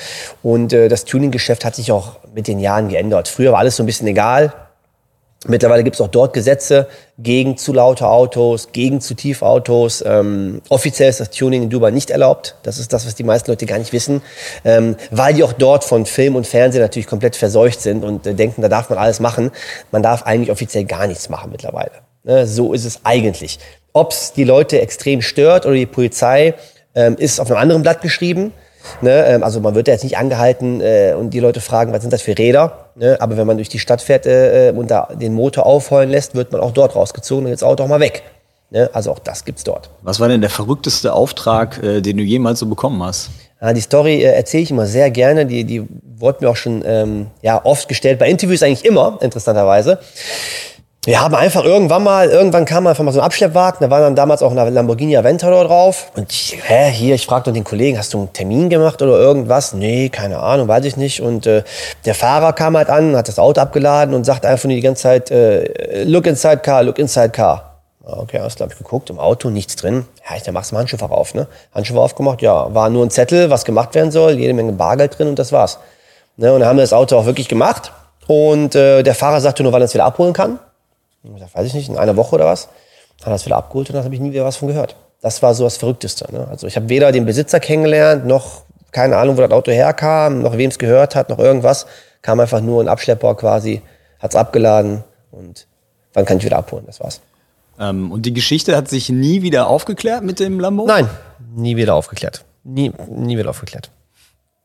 Und 0.44 0.73
äh, 0.73 0.88
das 0.89 1.06
Tuning-Geschäft 1.06 1.65
hat 1.65 1.75
sich 1.75 1.91
auch 1.91 2.17
mit 2.33 2.47
den 2.47 2.59
Jahren 2.59 2.89
geändert. 2.89 3.27
Früher 3.27 3.51
war 3.51 3.59
alles 3.59 3.75
so 3.75 3.83
ein 3.83 3.88
bisschen 3.88 4.07
egal. 4.07 4.53
Mittlerweile 5.47 5.83
gibt 5.83 5.95
es 5.95 6.01
auch 6.01 6.07
dort 6.07 6.33
Gesetze 6.33 6.88
gegen 7.19 7.56
zu 7.56 7.71
laute 7.71 8.07
Autos, 8.07 8.69
gegen 8.71 9.00
zu 9.00 9.13
tiefe 9.13 9.45
Autos. 9.45 10.03
Ähm, 10.06 10.62
offiziell 10.69 11.09
ist 11.09 11.19
das 11.19 11.29
Tuning 11.29 11.63
in 11.63 11.69
Dubai 11.69 11.91
nicht 11.91 12.09
erlaubt. 12.09 12.56
Das 12.63 12.79
ist 12.79 12.91
das, 12.94 13.06
was 13.06 13.13
die 13.13 13.23
meisten 13.23 13.51
Leute 13.51 13.67
gar 13.67 13.77
nicht 13.77 13.94
wissen, 13.94 14.23
ähm, 14.63 14.95
weil 15.12 15.35
die 15.35 15.44
auch 15.44 15.53
dort 15.53 15.83
von 15.83 16.07
Film 16.07 16.35
und 16.35 16.47
Fernsehen 16.47 16.81
natürlich 16.81 17.06
komplett 17.06 17.35
verseucht 17.35 17.79
sind 17.79 18.03
und 18.03 18.25
äh, 18.25 18.33
denken, 18.33 18.63
da 18.63 18.69
darf 18.69 18.89
man 18.89 18.97
alles 18.97 19.19
machen. 19.19 19.51
Man 19.91 20.01
darf 20.01 20.23
eigentlich 20.23 20.50
offiziell 20.50 20.85
gar 20.85 21.06
nichts 21.06 21.29
machen 21.29 21.51
mittlerweile. 21.51 21.91
Ne? 22.23 22.47
So 22.47 22.73
ist 22.73 22.85
es 22.85 23.01
eigentlich. 23.03 23.59
Ob 23.94 24.13
es 24.13 24.33
die 24.33 24.45
Leute 24.45 24.81
extrem 24.81 25.21
stört 25.21 25.68
oder 25.68 25.75
die 25.75 25.85
Polizei, 25.85 26.56
ähm, 26.95 27.18
ist 27.18 27.39
auf 27.39 27.51
einem 27.51 27.59
anderen 27.59 27.83
Blatt 27.83 28.01
geschrieben. 28.01 28.51
Ne, 29.01 29.25
ähm, 29.25 29.43
also 29.43 29.59
man 29.59 29.75
wird 29.75 29.87
ja 29.87 29.93
jetzt 29.93 30.03
nicht 30.03 30.17
angehalten 30.17 30.81
äh, 30.81 31.13
und 31.17 31.31
die 31.31 31.39
Leute 31.39 31.61
fragen, 31.61 31.93
was 31.93 32.01
sind 32.01 32.13
das 32.13 32.21
für 32.21 32.37
Räder? 32.37 32.89
Ne, 32.95 33.17
aber 33.19 33.37
wenn 33.37 33.47
man 33.47 33.57
durch 33.57 33.69
die 33.69 33.79
Stadt 33.79 34.01
fährt 34.01 34.25
äh, 34.25 34.73
und 34.75 34.91
da 34.91 35.09
den 35.13 35.33
Motor 35.33 35.65
aufheulen 35.65 36.09
lässt, 36.09 36.35
wird 36.35 36.51
man 36.51 36.61
auch 36.61 36.71
dort 36.71 36.95
rausgezogen 36.95 37.45
und 37.45 37.51
jetzt 37.51 37.63
Auto 37.63 37.83
auch 37.83 37.87
mal 37.87 37.99
weg. 37.99 38.23
Ne, 38.71 38.89
also 38.93 39.11
auch 39.11 39.19
das 39.19 39.45
gibt's 39.45 39.63
dort. 39.63 39.89
Was 40.01 40.19
war 40.19 40.27
denn 40.27 40.41
der 40.41 40.49
verrückteste 40.49 41.13
Auftrag, 41.13 41.81
äh, 41.83 42.01
den 42.01 42.17
du 42.17 42.23
jemals 42.23 42.59
so 42.59 42.65
bekommen 42.65 43.01
hast? 43.03 43.29
Ja, 43.61 43.73
die 43.73 43.81
Story 43.81 44.21
äh, 44.21 44.33
erzähle 44.33 44.63
ich 44.63 44.71
immer 44.71 44.85
sehr 44.85 45.11
gerne. 45.11 45.45
Die, 45.45 45.63
die 45.63 45.87
wurde 46.17 46.43
mir 46.43 46.49
auch 46.49 46.55
schon 46.55 46.83
ähm, 46.85 47.27
ja, 47.41 47.63
oft 47.63 47.87
gestellt. 47.87 48.19
Bei 48.19 48.29
Interviews 48.29 48.63
eigentlich 48.63 48.85
immer, 48.85 49.17
interessanterweise. 49.21 49.99
Wir 51.06 51.22
haben 51.22 51.36
einfach 51.36 51.63
irgendwann 51.63 52.04
mal, 52.04 52.30
irgendwann 52.30 52.66
kam 52.66 52.88
einfach 52.88 53.04
mal 53.04 53.12
so 53.12 53.19
ein 53.19 53.25
Abschleppwagen, 53.25 53.78
da 53.80 53.92
war 53.92 54.00
dann 54.00 54.16
damals 54.16 54.42
auch 54.42 54.50
ein 54.50 54.74
Lamborghini 54.74 55.16
Aventador 55.16 55.66
drauf. 55.66 56.12
Und 56.16 56.31
ich, 56.31 56.57
hä, 56.66 56.90
hier, 56.90 57.13
ich 57.13 57.28
fragte 57.28 57.54
den 57.54 57.63
Kollegen, 57.63 58.00
hast 58.00 58.16
du 58.16 58.18
einen 58.18 58.34
Termin 58.34 58.69
gemacht 58.72 59.00
oder 59.04 59.16
irgendwas? 59.16 59.74
Nee, 59.74 60.10
keine 60.10 60.40
Ahnung, 60.40 60.68
weiß 60.68 60.84
ich 60.86 60.98
nicht. 60.98 61.22
Und 61.22 61.46
äh, 61.46 61.62
der 62.06 62.16
Fahrer 62.16 62.54
kam 62.54 62.75
halt 62.75 62.90
an, 62.90 63.16
hat 63.16 63.28
das 63.28 63.38
Auto 63.38 63.62
abgeladen 63.62 64.16
und 64.16 64.24
sagt 64.24 64.48
einfach 64.48 64.66
nur 64.66 64.74
die 64.74 64.81
ganze 64.81 65.04
Zeit, 65.04 65.30
äh, 65.30 66.06
look 66.06 66.25
inside 66.25 66.57
car, 66.57 66.81
look 66.81 66.98
inside 66.98 67.30
car. 67.30 67.81
Ah, 68.04 68.18
Okay, 68.22 68.40
alles 68.40 68.56
klar, 68.56 68.68
ich 68.72 68.75
geguckt, 68.75 69.12
im 69.12 69.19
Auto 69.19 69.52
nichts 69.52 69.75
drin. 69.75 70.07
Ja, 70.28 70.36
ich 70.38 70.42
dann 70.42 70.56
machst 70.56 70.72
du 70.72 70.74
mal 70.75 70.80
Handschuhfach 70.80 71.12
auf, 71.12 71.36
ne? 71.36 71.46
Handschuhfach 71.75 72.02
aufgemacht, 72.02 72.42
ja, 72.42 72.74
war 72.74 72.90
nur 72.90 73.06
ein 73.06 73.12
Zettel, 73.12 73.52
was 73.52 73.63
gemacht 73.63 73.94
werden 73.94 74.10
soll, 74.10 74.40
jede 74.40 74.56
Menge 74.56 74.72
Bargeld 74.72 75.19
drin 75.19 75.28
und 75.28 75.38
das 75.38 75.52
war's. 75.52 75.78
Ne? 76.38 76.52
Und 76.52 76.62
dann 76.62 76.69
haben 76.69 76.78
wir 76.78 76.84
das 76.84 76.94
Auto 76.94 77.16
auch 77.16 77.28
wirklich 77.28 77.48
gemacht. 77.48 77.92
Und 78.25 78.74
äh, 78.74 79.04
der 79.04 79.13
Fahrer 79.13 79.40
sagte 79.40 79.62
nur, 79.62 79.72
wann 79.72 79.84
er 79.84 79.86
es 79.86 79.94
wieder 79.94 80.06
abholen 80.06 80.34
kann. 80.34 80.57
Ich 81.25 81.30
hab 81.30 81.36
gesagt, 81.36 81.56
weiß 81.56 81.68
ich 81.68 81.74
nicht, 81.74 81.89
in 81.89 81.98
einer 81.98 82.16
Woche 82.16 82.36
oder 82.36 82.45
was. 82.45 82.69
Hat 83.22 83.27
er 83.27 83.36
es 83.36 83.45
wieder 83.45 83.57
abgeholt 83.57 83.89
und 83.89 83.95
dann 83.95 84.04
habe 84.04 84.13
ich 84.13 84.22
nie 84.22 84.31
wieder 84.31 84.45
was 84.45 84.57
von 84.57 84.68
gehört. 84.68 84.95
Das 85.22 85.42
war 85.42 85.56
so 85.56 85.63
das 85.63 85.77
Verrückteste. 85.77 86.31
Ne? 86.31 86.48
Also 86.50 86.68
ich 86.68 86.75
habe 86.75 86.89
weder 86.89 87.12
den 87.12 87.25
Besitzer 87.25 87.60
kennengelernt, 87.60 88.25
noch 88.25 88.63
keine 88.92 89.18
Ahnung, 89.18 89.38
wo 89.38 89.42
das 89.42 89.51
Auto 89.51 89.72
herkam, 89.72 90.42
noch 90.42 90.57
wem 90.57 90.69
es 90.69 90.77
gehört 90.77 91.16
hat, 91.16 91.30
noch 91.30 91.39
irgendwas. 91.39 91.88
Kam 92.22 92.39
einfach 92.39 92.62
nur 92.62 92.83
ein 92.83 92.88
Abschlepper 92.88 93.36
quasi, 93.36 93.81
hat's 94.19 94.36
abgeladen 94.36 95.04
und 95.31 95.68
wann 96.13 96.25
kann 96.25 96.38
ich 96.38 96.45
wieder 96.45 96.57
abholen, 96.57 96.86
das 96.86 97.00
war's. 97.00 97.22
Ähm, 97.80 98.12
und 98.12 98.25
die 98.25 98.33
Geschichte 98.33 98.75
hat 98.75 98.88
sich 98.88 99.10
nie 99.10 99.42
wieder 99.42 99.68
aufgeklärt 99.68 100.24
mit 100.24 100.39
dem 100.39 100.60
Lambo? 100.60 100.86
Nein, 100.86 101.10
nie 101.56 101.75
wieder 101.75 101.95
aufgeklärt. 101.95 102.45
Nie, 102.63 102.92
nie 103.10 103.38
wieder 103.38 103.50
aufgeklärt. 103.50 103.89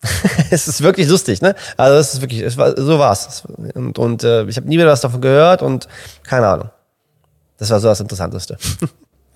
es 0.50 0.66
ist 0.66 0.82
wirklich 0.82 1.08
lustig, 1.08 1.42
ne? 1.42 1.54
Also 1.76 1.98
es 1.98 2.14
ist 2.14 2.20
wirklich, 2.20 2.40
es 2.40 2.56
war, 2.56 2.74
so 2.76 2.98
war's. 2.98 3.42
Und, 3.74 3.98
und 3.98 4.24
äh, 4.24 4.44
ich 4.44 4.56
habe 4.56 4.66
nie 4.66 4.78
wieder 4.78 4.86
was 4.86 5.02
davon 5.02 5.20
gehört 5.20 5.62
und 5.62 5.88
keine 6.22 6.46
Ahnung. 6.46 6.70
Das 7.58 7.70
war 7.70 7.80
so 7.80 7.88
das 7.88 8.00
Interessanteste. 8.00 8.56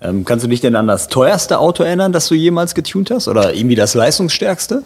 Ähm, 0.01 0.25
kannst 0.25 0.43
du 0.43 0.49
dich 0.49 0.59
denn 0.59 0.75
an 0.75 0.87
das 0.87 1.07
teuerste 1.07 1.57
Auto 1.57 1.81
erinnern, 1.81 2.11
das 2.11 2.27
du 2.27 2.35
jemals 2.35 2.75
getunt 2.75 3.11
hast? 3.11 3.29
Oder 3.29 3.53
irgendwie 3.53 3.75
das 3.75 3.93
leistungsstärkste? 3.93 4.83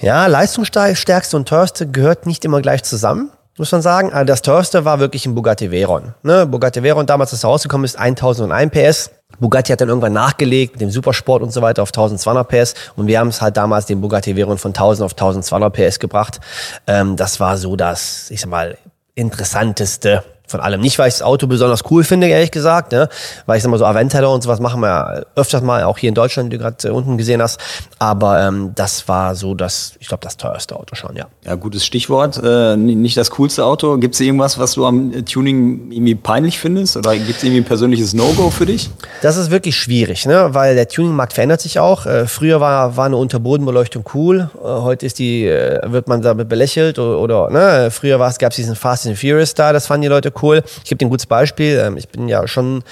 Ja, 0.00 0.26
leistungsstärkste 0.26 1.36
und 1.36 1.48
teuerste 1.48 1.88
gehört 1.88 2.26
nicht 2.26 2.44
immer 2.44 2.60
gleich 2.60 2.82
zusammen, 2.82 3.30
muss 3.56 3.70
man 3.70 3.80
sagen. 3.80 4.12
Also 4.12 4.26
das 4.26 4.42
teuerste 4.42 4.84
war 4.84 4.98
wirklich 4.98 5.24
ein 5.24 5.36
Bugatti 5.36 5.70
Veyron. 5.70 6.14
Ne? 6.24 6.46
Bugatti 6.46 6.82
Veyron, 6.82 7.06
damals, 7.06 7.32
als 7.32 7.44
er 7.44 7.50
rausgekommen 7.50 7.84
ist, 7.84 7.96
1001 7.96 8.72
PS. 8.72 9.10
Bugatti 9.40 9.72
hat 9.72 9.80
dann 9.80 9.88
irgendwann 9.88 10.12
nachgelegt 10.12 10.74
mit 10.74 10.80
dem 10.80 10.90
Supersport 10.90 11.42
und 11.42 11.52
so 11.52 11.62
weiter 11.62 11.82
auf 11.82 11.90
1200 11.90 12.48
PS 12.48 12.74
und 12.96 13.06
wir 13.06 13.18
haben 13.18 13.28
es 13.28 13.40
halt 13.40 13.56
damals 13.56 13.86
den 13.86 14.00
Bugatti 14.00 14.36
Veyron 14.36 14.58
von 14.58 14.70
1000 14.70 15.04
auf 15.04 15.12
1200 15.12 15.72
PS 15.72 15.98
gebracht. 15.98 16.40
Ähm, 16.86 17.16
das 17.16 17.40
war 17.40 17.56
so 17.56 17.76
das, 17.76 18.30
ich 18.30 18.40
sag 18.40 18.50
mal, 18.50 18.76
interessanteste 19.14 20.24
von 20.46 20.60
allem. 20.60 20.80
Nicht, 20.80 20.98
weil 20.98 21.08
ich 21.08 21.14
das 21.14 21.22
Auto 21.22 21.46
besonders 21.46 21.82
cool 21.90 22.04
finde, 22.04 22.28
ehrlich 22.28 22.50
gesagt, 22.50 22.92
ne? 22.92 23.08
weil 23.46 23.56
ich 23.56 23.62
sag 23.62 23.70
mal 23.70 23.78
so 23.78 23.86
Aventador 23.86 24.34
und 24.34 24.42
sowas 24.42 24.60
machen 24.60 24.80
wir 24.80 24.88
ja 24.88 25.22
öfters 25.36 25.62
mal, 25.62 25.84
auch 25.84 25.96
hier 25.96 26.10
in 26.10 26.14
Deutschland, 26.14 26.52
wie 26.52 26.58
du 26.58 26.62
gerade 26.62 26.88
äh, 26.88 26.90
unten 26.90 27.16
gesehen 27.16 27.40
hast. 27.40 27.58
Aber 27.98 28.40
ähm, 28.40 28.72
das 28.74 29.08
war 29.08 29.34
so 29.34 29.54
das, 29.54 29.94
ich 30.00 30.08
glaube, 30.08 30.22
das 30.22 30.36
teuerste 30.36 30.76
Auto 30.76 30.94
schon, 30.94 31.16
ja. 31.16 31.26
Ja, 31.44 31.54
gutes 31.54 31.86
Stichwort. 31.86 32.40
Äh, 32.42 32.76
nicht 32.76 33.16
das 33.16 33.30
coolste 33.30 33.64
Auto. 33.64 33.96
Gibt 33.96 34.14
es 34.14 34.20
irgendwas, 34.20 34.58
was 34.58 34.72
du 34.72 34.84
am 34.84 35.12
äh, 35.12 35.22
Tuning 35.22 35.90
irgendwie 35.90 36.14
peinlich 36.14 36.58
findest? 36.58 36.96
Oder 36.96 37.16
gibt 37.16 37.38
es 37.38 37.42
irgendwie 37.42 37.62
ein 37.62 37.64
persönliches 37.64 38.12
No-Go 38.12 38.50
für 38.50 38.66
dich? 38.66 38.90
Das 39.22 39.38
ist 39.38 39.50
wirklich 39.50 39.76
schwierig, 39.76 40.26
ne? 40.26 40.48
weil 40.52 40.74
der 40.74 40.88
Tuningmarkt 40.88 41.32
verändert 41.32 41.62
sich 41.62 41.78
auch. 41.78 42.04
Äh, 42.04 42.26
früher 42.26 42.60
war, 42.60 42.98
war 42.98 43.06
eine 43.06 43.16
Unterbodenbeleuchtung 43.16 44.04
cool, 44.14 44.50
äh, 44.56 44.66
heute 44.66 45.06
ist 45.06 45.18
die, 45.18 45.46
äh, 45.46 45.80
wird 45.90 46.08
man 46.08 46.20
damit 46.20 46.48
belächelt 46.48 46.98
oder, 46.98 47.18
oder 47.18 47.50
ne? 47.50 47.90
früher 47.90 48.18
gab 48.18 48.50
es 48.50 48.56
diesen 48.56 48.76
Fast 48.76 49.06
and 49.06 49.18
Furious 49.18 49.50
Star, 49.50 49.72
das 49.72 49.86
fanden 49.86 50.02
die 50.02 50.08
Leute 50.08 50.33
cool. 50.42 50.62
Ich 50.82 50.90
gebe 50.90 50.98
dir 50.98 51.06
ein 51.06 51.10
gutes 51.10 51.26
Beispiel. 51.26 51.82
Ähm, 51.84 51.96
ich 51.96 52.08
bin 52.08 52.28
ja 52.28 52.46
schon 52.46 52.82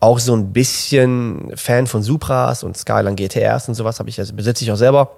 auch 0.00 0.18
so 0.18 0.36
ein 0.36 0.52
bisschen 0.52 1.52
Fan 1.56 1.86
von 1.86 2.02
Supras 2.02 2.62
und 2.62 2.76
Skyline 2.76 3.16
GTRs 3.16 3.68
und 3.68 3.74
sowas, 3.74 3.98
habe 3.98 4.10
ich, 4.10 4.18
also 4.18 4.34
besitze 4.34 4.64
ich 4.64 4.70
auch 4.70 4.76
selber. 4.76 5.16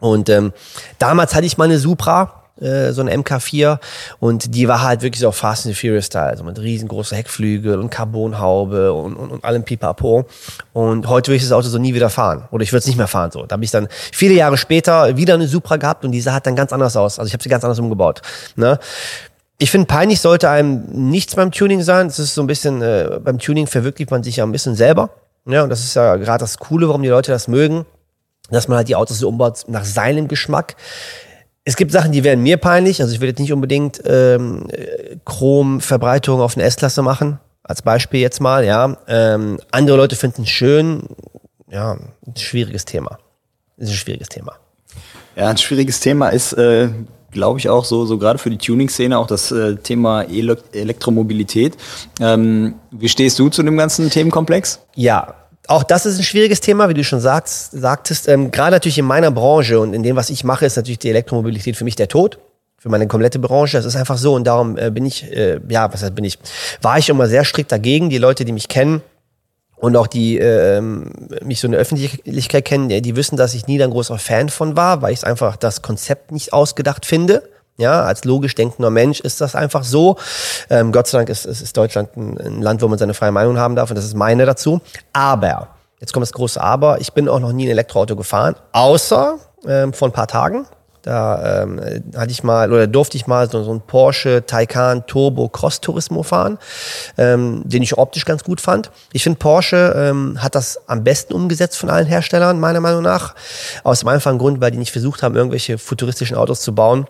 Und 0.00 0.28
ähm, 0.28 0.52
damals 0.98 1.34
hatte 1.34 1.46
ich 1.46 1.56
mal 1.56 1.64
eine 1.64 1.78
Supra, 1.78 2.38
äh, 2.60 2.92
so 2.92 3.00
eine 3.00 3.14
MK4 3.14 3.78
und 4.18 4.54
die 4.54 4.66
war 4.66 4.82
halt 4.82 5.02
wirklich 5.02 5.20
so 5.20 5.30
Fast 5.30 5.66
and 5.66 5.76
Furious 5.76 6.06
Style, 6.06 6.26
also 6.26 6.44
mit 6.44 6.58
riesengroßer 6.58 7.16
Heckflügel 7.16 7.78
und 7.78 7.90
Carbonhaube 7.90 8.92
und, 8.92 9.14
und, 9.14 9.30
und 9.30 9.44
allem 9.44 9.62
Pipapo. 9.62 10.26
Und 10.72 11.08
heute 11.08 11.28
würde 11.28 11.36
ich 11.36 11.42
das 11.42 11.52
Auto 11.52 11.68
so 11.68 11.78
nie 11.78 11.94
wieder 11.94 12.10
fahren 12.10 12.48
oder 12.50 12.62
ich 12.62 12.72
würde 12.72 12.80
es 12.80 12.86
nicht 12.86 12.98
mehr 12.98 13.06
fahren 13.06 13.30
so. 13.30 13.46
Da 13.46 13.54
habe 13.54 13.64
ich 13.64 13.70
dann 13.70 13.88
viele 14.12 14.34
Jahre 14.34 14.56
später 14.56 15.16
wieder 15.16 15.34
eine 15.34 15.46
Supra 15.46 15.76
gehabt 15.76 16.04
und 16.04 16.12
diese 16.12 16.32
hat 16.32 16.46
dann 16.46 16.56
ganz 16.56 16.72
anders 16.72 16.96
aus. 16.96 17.18
Also 17.18 17.28
ich 17.28 17.32
habe 17.32 17.42
sie 17.42 17.48
ganz 17.48 17.62
anders 17.62 17.78
umgebaut. 17.78 18.22
Ne? 18.56 18.80
Ich 19.58 19.72
finde, 19.72 19.86
peinlich 19.86 20.20
sollte 20.20 20.48
einem 20.48 20.84
nichts 21.10 21.34
beim 21.34 21.50
Tuning 21.50 21.82
sein. 21.82 22.06
Es 22.06 22.20
ist 22.20 22.34
so 22.34 22.42
ein 22.42 22.46
bisschen, 22.46 22.80
äh, 22.80 23.18
beim 23.22 23.38
Tuning 23.38 23.66
verwirklicht 23.66 24.10
man 24.10 24.22
sich 24.22 24.36
ja 24.36 24.44
ein 24.44 24.52
bisschen 24.52 24.76
selber. 24.76 25.10
Ja, 25.46 25.64
und 25.64 25.70
das 25.70 25.80
ist 25.80 25.94
ja 25.94 26.16
gerade 26.16 26.38
das 26.38 26.58
Coole, 26.58 26.88
warum 26.88 27.02
die 27.02 27.08
Leute 27.08 27.32
das 27.32 27.48
mögen, 27.48 27.84
dass 28.50 28.68
man 28.68 28.76
halt 28.76 28.88
die 28.88 28.94
Autos 28.94 29.18
so 29.18 29.28
umbaut 29.28 29.64
nach 29.66 29.84
seinem 29.84 30.28
Geschmack. 30.28 30.76
Es 31.64 31.76
gibt 31.76 31.90
Sachen, 31.90 32.12
die 32.12 32.22
wären 32.22 32.40
mir 32.40 32.56
peinlich. 32.56 33.02
Also 33.02 33.12
ich 33.12 33.20
würde 33.20 33.30
jetzt 33.30 33.40
nicht 33.40 33.52
unbedingt 33.52 34.00
ähm, 34.06 34.68
Chrom-Verbreitung 35.24 36.40
auf 36.40 36.56
eine 36.56 36.64
S-Klasse 36.64 37.02
machen. 37.02 37.40
Als 37.62 37.82
Beispiel 37.82 38.20
jetzt 38.20 38.40
mal, 38.40 38.64
ja. 38.64 38.96
Ähm, 39.08 39.58
andere 39.72 39.96
Leute 39.96 40.16
finden 40.16 40.42
es 40.42 40.48
schön. 40.48 41.02
Ja, 41.70 41.98
ein 42.26 42.36
schwieriges 42.36 42.84
Thema. 42.84 43.18
Das 43.76 43.88
ist 43.88 43.94
ein 43.94 43.98
schwieriges 43.98 44.28
Thema. 44.28 44.54
Ja, 45.36 45.48
ein 45.48 45.58
schwieriges 45.58 46.00
Thema 46.00 46.30
ist, 46.30 46.52
äh, 46.54 46.88
glaube 47.30 47.58
ich, 47.58 47.68
auch 47.68 47.84
so, 47.84 48.06
so 48.06 48.18
gerade 48.18 48.38
für 48.38 48.50
die 48.50 48.58
Tuning-Szene 48.58 49.18
auch 49.18 49.26
das 49.26 49.50
äh, 49.52 49.76
Thema 49.76 50.22
Ele 50.22 50.56
Elektromobilität. 50.72 51.76
Ähm, 52.20 52.74
wie 52.90 53.08
stehst 53.08 53.38
du 53.38 53.48
zu 53.48 53.62
dem 53.62 53.76
ganzen 53.76 54.10
Themenkomplex? 54.10 54.80
Ja, 54.94 55.34
auch 55.68 55.82
das 55.82 56.06
ist 56.06 56.18
ein 56.18 56.24
schwieriges 56.24 56.60
Thema, 56.60 56.88
wie 56.88 56.94
du 56.94 57.04
schon 57.04 57.20
sagst, 57.20 57.72
sagtest. 57.72 58.26
Ähm, 58.26 58.50
gerade 58.50 58.72
natürlich 58.72 58.98
in 58.98 59.04
meiner 59.04 59.30
Branche 59.30 59.78
und 59.78 59.92
in 59.92 60.02
dem, 60.02 60.16
was 60.16 60.30
ich 60.30 60.42
mache, 60.42 60.64
ist 60.64 60.76
natürlich 60.76 60.98
die 60.98 61.10
Elektromobilität 61.10 61.76
für 61.76 61.84
mich 61.84 61.96
der 61.96 62.08
Tod. 62.08 62.38
Für 62.80 62.88
meine 62.88 63.08
komplette 63.08 63.38
Branche. 63.38 63.76
Das 63.76 63.84
ist 63.84 63.96
einfach 63.96 64.16
so. 64.16 64.34
Und 64.34 64.46
darum 64.46 64.78
äh, 64.78 64.90
bin 64.90 65.04
ich, 65.04 65.24
äh, 65.24 65.60
ja, 65.68 65.92
was 65.92 66.02
heißt 66.02 66.14
bin 66.14 66.24
ich, 66.24 66.38
war 66.80 66.96
ich 66.96 67.08
immer 67.08 67.26
sehr 67.26 67.44
strikt 67.44 67.72
dagegen. 67.72 68.08
Die 68.08 68.18
Leute, 68.18 68.44
die 68.44 68.52
mich 68.52 68.68
kennen, 68.68 69.02
und 69.80 69.96
auch 69.96 70.06
die 70.06 70.38
äh, 70.38 70.80
mich 70.80 71.60
so 71.60 71.66
in 71.66 71.72
der 71.72 71.80
Öffentlichkeit 71.80 72.64
kennen, 72.64 72.88
die, 72.88 73.00
die 73.02 73.16
wissen, 73.16 73.36
dass 73.36 73.54
ich 73.54 73.66
nie 73.66 73.82
ein 73.82 73.90
großer 73.90 74.18
Fan 74.18 74.48
von 74.48 74.76
war, 74.76 75.02
weil 75.02 75.12
ich 75.12 75.24
einfach 75.24 75.56
das 75.56 75.82
Konzept 75.82 76.32
nicht 76.32 76.52
ausgedacht 76.52 77.06
finde. 77.06 77.48
Ja, 77.76 78.02
als 78.02 78.24
logisch 78.24 78.56
denkender 78.56 78.90
Mensch 78.90 79.20
ist 79.20 79.40
das 79.40 79.54
einfach 79.54 79.84
so. 79.84 80.16
Ähm, 80.68 80.90
Gott 80.90 81.06
sei 81.06 81.18
Dank 81.18 81.28
ist, 81.28 81.46
ist, 81.46 81.60
ist 81.60 81.76
Deutschland 81.76 82.16
ein, 82.16 82.36
ein, 82.38 82.60
Land, 82.60 82.82
wo 82.82 82.88
man 82.88 82.98
seine 82.98 83.14
freie 83.14 83.30
Meinung 83.30 83.56
haben 83.58 83.76
darf 83.76 83.90
und 83.90 83.96
das 83.96 84.04
ist 84.04 84.14
meine 84.14 84.46
dazu. 84.46 84.80
Aber, 85.12 85.68
jetzt 86.00 86.12
kommt 86.12 86.22
das 86.22 86.32
große 86.32 86.60
Aber, 86.60 87.00
ich 87.00 87.12
bin 87.12 87.28
auch 87.28 87.38
noch 87.38 87.52
nie 87.52 87.66
ein 87.66 87.70
Elektroauto 87.70 88.16
gefahren, 88.16 88.56
außer 88.72 89.38
ähm, 89.64 89.92
vor 89.92 90.08
ein 90.08 90.12
paar 90.12 90.26
Tagen. 90.26 90.66
Da 91.02 91.62
ähm, 91.62 91.80
hatte 92.16 92.30
ich 92.30 92.42
mal 92.42 92.72
oder 92.72 92.86
durfte 92.86 93.16
ich 93.16 93.26
mal 93.26 93.48
so, 93.50 93.62
so 93.62 93.70
einen 93.70 93.80
Porsche 93.80 94.44
Taycan 94.46 95.06
Turbo 95.06 95.48
Cross 95.48 95.80
Turismo 95.80 96.22
fahren, 96.22 96.58
ähm, 97.16 97.62
den 97.64 97.82
ich 97.82 97.96
optisch 97.96 98.24
ganz 98.24 98.44
gut 98.44 98.60
fand. 98.60 98.90
Ich 99.12 99.22
finde 99.22 99.38
Porsche 99.38 99.94
ähm, 99.96 100.42
hat 100.42 100.54
das 100.54 100.80
am 100.88 101.04
besten 101.04 101.32
umgesetzt 101.32 101.78
von 101.78 101.90
allen 101.90 102.06
Herstellern 102.06 102.60
meiner 102.60 102.80
Meinung 102.80 103.02
nach. 103.02 103.34
Aus 103.84 104.00
dem 104.00 104.08
einfachen 104.08 104.38
Grund, 104.38 104.60
weil 104.60 104.70
die 104.70 104.78
nicht 104.78 104.92
versucht 104.92 105.22
haben, 105.22 105.36
irgendwelche 105.36 105.78
futuristischen 105.78 106.36
Autos 106.36 106.60
zu 106.60 106.74
bauen 106.74 107.06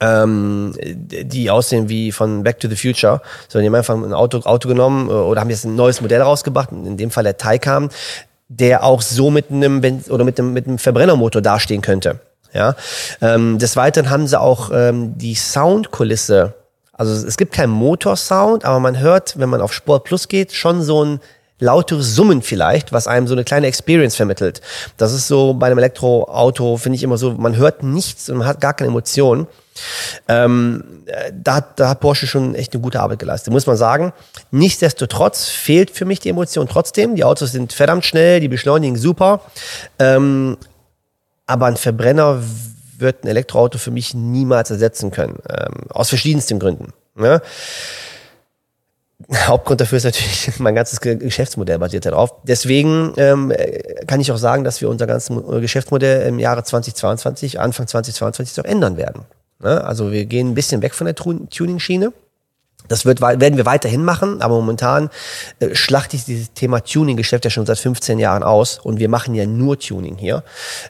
ähm, 0.00 0.72
die 0.80 1.50
aussehen 1.50 1.88
wie 1.88 2.10
von 2.12 2.42
Back 2.42 2.58
to 2.60 2.68
the 2.68 2.76
Future, 2.76 3.20
sondern 3.48 3.64
die 3.64 3.68
haben 3.68 3.74
einfach 3.74 3.94
ein 3.94 4.12
Auto, 4.14 4.38
Auto 4.38 4.68
genommen 4.68 5.08
äh, 5.08 5.12
oder 5.12 5.40
haben 5.40 5.50
jetzt 5.50 5.64
ein 5.64 5.76
neues 5.76 6.00
Modell 6.00 6.22
rausgebracht, 6.22 6.72
in 6.72 6.96
dem 6.96 7.10
Fall 7.10 7.24
der 7.24 7.36
Taycan, 7.36 7.90
der 8.48 8.82
auch 8.82 9.02
so 9.02 9.30
mit 9.30 9.50
einem 9.50 9.82
oder 10.08 10.24
mit 10.24 10.38
einem, 10.38 10.52
mit 10.52 10.66
einem 10.66 10.78
Verbrennermotor 10.78 11.42
dastehen 11.42 11.82
könnte. 11.82 12.20
Ja, 12.52 12.74
ähm, 13.20 13.58
des 13.58 13.76
Weiteren 13.76 14.10
haben 14.10 14.26
sie 14.26 14.40
auch 14.40 14.70
ähm, 14.72 15.16
die 15.16 15.34
Soundkulisse. 15.34 16.54
Also 16.92 17.26
es 17.26 17.36
gibt 17.36 17.52
keinen 17.54 17.70
Motorsound, 17.70 18.64
aber 18.64 18.80
man 18.80 18.98
hört, 18.98 19.38
wenn 19.38 19.48
man 19.48 19.60
auf 19.60 19.72
Sport 19.72 20.04
Plus 20.04 20.28
geht, 20.28 20.52
schon 20.52 20.82
so 20.82 21.04
ein 21.04 21.20
lauteres 21.60 22.14
Summen 22.14 22.42
vielleicht, 22.42 22.92
was 22.92 23.06
einem 23.06 23.26
so 23.26 23.34
eine 23.34 23.44
kleine 23.44 23.66
Experience 23.66 24.16
vermittelt. 24.16 24.60
Das 24.96 25.12
ist 25.12 25.28
so 25.28 25.54
bei 25.54 25.66
einem 25.66 25.78
Elektroauto, 25.78 26.76
finde 26.78 26.96
ich 26.96 27.02
immer 27.02 27.18
so, 27.18 27.32
man 27.32 27.56
hört 27.56 27.82
nichts 27.82 28.28
und 28.28 28.38
man 28.38 28.46
hat 28.46 28.60
gar 28.60 28.74
keine 28.74 28.88
Emotionen. 28.88 29.46
Ähm, 30.28 30.84
da, 31.32 31.56
hat, 31.56 31.78
da 31.78 31.90
hat 31.90 32.00
Porsche 32.00 32.26
schon 32.26 32.54
echt 32.54 32.72
eine 32.72 32.82
gute 32.82 33.00
Arbeit 33.00 33.18
geleistet, 33.18 33.52
muss 33.52 33.66
man 33.66 33.76
sagen. 33.76 34.12
Nichtsdestotrotz 34.50 35.48
fehlt 35.48 35.90
für 35.90 36.04
mich 36.04 36.20
die 36.20 36.30
Emotion 36.30 36.68
trotzdem. 36.68 37.14
Die 37.14 37.24
Autos 37.24 37.52
sind 37.52 37.72
verdammt 37.72 38.04
schnell, 38.04 38.40
die 38.40 38.48
beschleunigen 38.48 38.96
super. 38.96 39.40
Ähm, 39.98 40.56
aber 41.50 41.66
ein 41.66 41.76
Verbrenner 41.76 42.42
wird 42.96 43.24
ein 43.24 43.28
Elektroauto 43.28 43.78
für 43.78 43.90
mich 43.90 44.14
niemals 44.14 44.70
ersetzen 44.70 45.10
können. 45.10 45.38
Ähm, 45.48 45.90
aus 45.90 46.08
verschiedensten 46.10 46.60
Gründen. 46.60 46.92
Ne? 47.16 47.42
Hauptgrund 49.34 49.80
dafür 49.80 49.98
ist 49.98 50.04
natürlich, 50.04 50.52
mein 50.58 50.76
ganzes 50.76 51.00
Geschäftsmodell 51.00 51.78
basiert 51.78 52.06
darauf. 52.06 52.34
Deswegen 52.44 53.12
ähm, 53.16 53.52
kann 54.06 54.20
ich 54.20 54.30
auch 54.30 54.38
sagen, 54.38 54.62
dass 54.62 54.80
wir 54.80 54.88
unser 54.88 55.08
ganzes 55.08 55.36
Geschäftsmodell 55.60 56.28
im 56.28 56.38
Jahre 56.38 56.62
2022, 56.62 57.58
Anfang 57.58 57.88
2022 57.88 58.64
auch 58.64 58.68
ändern 58.68 58.96
werden. 58.96 59.24
Ne? 59.58 59.82
Also 59.84 60.12
wir 60.12 60.26
gehen 60.26 60.50
ein 60.50 60.54
bisschen 60.54 60.82
weg 60.82 60.94
von 60.94 61.06
der 61.06 61.16
Tuning-Schiene. 61.16 62.12
Das 62.90 63.04
wird, 63.04 63.20
werden 63.20 63.56
wir 63.56 63.66
weiterhin 63.66 64.02
machen, 64.02 64.42
aber 64.42 64.56
momentan 64.56 65.10
äh, 65.60 65.76
schlachte 65.76 66.16
ich 66.16 66.24
dieses 66.24 66.52
Thema 66.54 66.80
Tuning-Geschäft 66.80 67.44
ja 67.44 67.50
schon 67.50 67.64
seit 67.64 67.78
15 67.78 68.18
Jahren 68.18 68.42
aus 68.42 68.80
und 68.80 68.98
wir 68.98 69.08
machen 69.08 69.36
ja 69.36 69.46
nur 69.46 69.78
Tuning 69.78 70.16
hier. 70.16 70.42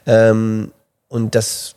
Ähm, 0.07 0.71
und 1.07 1.35
das 1.35 1.75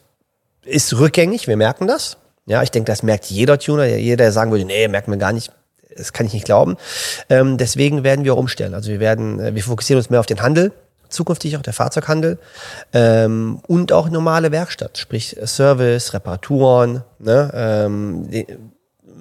ist 0.65 0.97
rückgängig, 0.97 1.47
wir 1.47 1.59
merken 1.59 1.87
das. 1.87 2.17
Ja, 2.47 2.63
ich 2.63 2.71
denke, 2.71 2.91
das 2.91 3.03
merkt 3.03 3.27
jeder 3.27 3.59
Tuner, 3.59 3.85
jeder, 3.85 4.17
der 4.25 4.33
sagen 4.33 4.51
würde, 4.51 4.65
nee, 4.65 4.89
merkt 4.89 5.09
man 5.09 5.19
gar 5.19 5.33
nicht, 5.33 5.53
das 5.95 6.15
kann 6.15 6.25
ich 6.25 6.33
nicht 6.33 6.47
glauben. 6.47 6.79
Ähm, 7.29 7.59
deswegen 7.59 8.03
werden 8.03 8.25
wir 8.25 8.39
umstellen. 8.39 8.73
Also 8.73 8.91
wir 8.91 9.01
werden, 9.01 9.39
äh, 9.41 9.55
wir 9.55 9.63
fokussieren 9.63 9.99
uns 9.99 10.09
mehr 10.09 10.21
auf 10.21 10.27
den 10.27 10.41
Handel, 10.41 10.73
zukünftig 11.11 11.59
auch 11.59 11.63
der 11.63 11.75
Fahrzeughandel 11.75 12.39
ähm, 12.95 13.61
und 13.67 13.93
auch 13.93 14.09
normale 14.09 14.53
Werkstatt, 14.53 14.97
sprich 14.97 15.37
Service, 15.45 16.15
Reparaturen. 16.15 17.03
Ne, 17.19 17.51
ähm, 17.55 18.29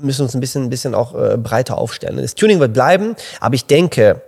müssen 0.01 0.23
uns 0.23 0.33
ein 0.33 0.39
bisschen, 0.39 0.63
ein 0.63 0.69
bisschen 0.69 0.95
auch 0.95 1.15
äh, 1.15 1.38
breiter 1.38 1.77
aufstellen. 1.77 2.17
Das 2.17 2.35
Tuning 2.35 2.59
wird 2.59 2.73
bleiben, 2.73 3.15
aber 3.39 3.55
ich 3.55 3.65
denke, 3.65 4.21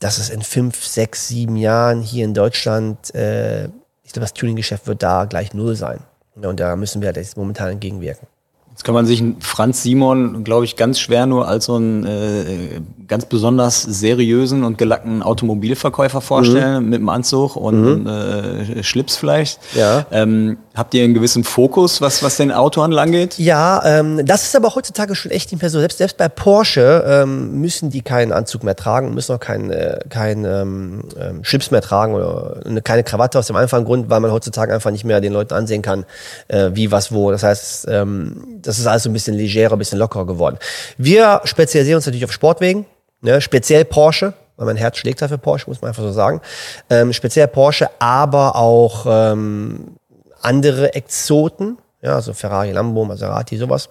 dass 0.00 0.18
es 0.18 0.30
in 0.30 0.42
fünf, 0.42 0.84
sechs, 0.84 1.28
sieben 1.28 1.56
Jahren 1.56 2.02
hier 2.02 2.24
in 2.24 2.34
Deutschland, 2.34 3.14
äh, 3.14 3.66
ich 4.02 4.12
glaube, 4.12 4.24
das 4.24 4.34
Tuning-Geschäft 4.34 4.86
wird 4.86 5.02
da 5.02 5.24
gleich 5.26 5.54
null 5.54 5.76
sein. 5.76 6.00
Und 6.34 6.60
da 6.60 6.76
müssen 6.76 7.02
wir 7.02 7.06
halt 7.06 7.16
jetzt 7.16 7.36
momentan 7.36 7.70
entgegenwirken. 7.70 8.26
Jetzt 8.72 8.84
kann 8.84 8.94
man 8.94 9.04
sich 9.04 9.22
Franz 9.40 9.82
Simon, 9.82 10.44
glaube 10.44 10.64
ich, 10.64 10.76
ganz 10.76 10.98
schwer 10.98 11.26
nur 11.26 11.46
als 11.46 11.66
so 11.66 11.74
einen 11.74 12.06
äh, 12.06 12.80
ganz 13.06 13.26
besonders 13.26 13.82
seriösen 13.82 14.64
und 14.64 14.78
gelackten 14.78 15.22
Automobilverkäufer 15.22 16.22
vorstellen, 16.22 16.84
mhm. 16.84 16.88
mit 16.88 16.98
einem 17.00 17.10
Anzug 17.10 17.54
und 17.56 18.04
mhm. 18.04 18.06
äh, 18.06 18.82
Schlips 18.82 19.16
vielleicht. 19.16 19.60
Ja. 19.74 20.06
Ähm, 20.10 20.56
habt 20.74 20.94
ihr 20.94 21.04
einen 21.04 21.14
gewissen 21.14 21.44
Fokus, 21.44 22.00
was, 22.00 22.22
was 22.22 22.36
den 22.36 22.52
Autohandel 22.52 22.98
angeht? 22.98 23.38
Ja, 23.38 23.82
ähm, 23.84 24.24
das 24.24 24.44
ist 24.44 24.56
aber 24.56 24.74
heutzutage 24.74 25.14
schon 25.14 25.30
echt 25.30 25.52
nicht 25.52 25.60
mehr 25.60 25.70
so. 25.70 25.78
Selbst, 25.78 25.98
selbst 25.98 26.16
bei 26.16 26.28
Porsche 26.28 27.04
ähm, 27.06 27.60
müssen 27.60 27.90
die 27.90 28.02
keinen 28.02 28.32
Anzug 28.32 28.64
mehr 28.64 28.76
tragen, 28.76 29.14
müssen 29.14 29.34
auch 29.34 29.40
keinen 29.40 29.70
äh, 29.70 30.00
kein, 30.08 30.44
ähm, 30.44 31.04
ähm, 31.20 31.44
Schlips 31.44 31.70
mehr 31.70 31.82
tragen 31.82 32.14
oder 32.14 32.60
eine, 32.64 32.82
keine 32.82 33.04
Krawatte 33.04 33.38
aus 33.38 33.46
dem 33.46 33.56
einfachen 33.56 33.84
Grund, 33.84 34.08
weil 34.08 34.20
man 34.20 34.30
heutzutage 34.30 34.72
einfach 34.72 34.90
nicht 34.90 35.04
mehr 35.04 35.20
den 35.20 35.32
Leuten 35.32 35.54
ansehen 35.54 35.82
kann, 35.82 36.04
äh, 36.48 36.70
wie, 36.72 36.90
was, 36.90 37.12
wo. 37.12 37.30
Das 37.30 37.42
heißt, 37.42 37.88
ähm, 37.88 38.44
das 38.62 38.78
ist 38.78 38.86
alles 38.86 39.02
so 39.02 39.10
ein 39.10 39.12
bisschen 39.12 39.36
legerer, 39.36 39.74
ein 39.74 39.78
bisschen 39.78 39.98
lockerer 39.98 40.26
geworden. 40.26 40.58
Wir 40.96 41.40
spezialisieren 41.44 41.96
uns 41.96 42.06
natürlich 42.06 42.24
auf 42.24 42.32
Sportwegen, 42.32 42.86
ne, 43.20 43.40
speziell 43.40 43.84
Porsche, 43.84 44.34
weil 44.56 44.66
mein 44.66 44.76
Herz 44.76 44.98
schlägt 44.98 45.20
dafür 45.20 45.38
Porsche, 45.38 45.68
muss 45.68 45.80
man 45.80 45.88
einfach 45.88 46.02
so 46.02 46.12
sagen. 46.12 46.40
Ähm, 46.88 47.12
speziell 47.12 47.48
Porsche, 47.48 47.88
aber 47.98 48.56
auch 48.56 49.06
ähm, 49.08 49.96
andere 50.42 50.94
Exoten, 50.94 51.78
ja, 52.02 52.16
also 52.16 52.32
Ferrari, 52.32 52.72
Lambo, 52.72 53.04
Maserati, 53.04 53.56
sowas. 53.56 53.88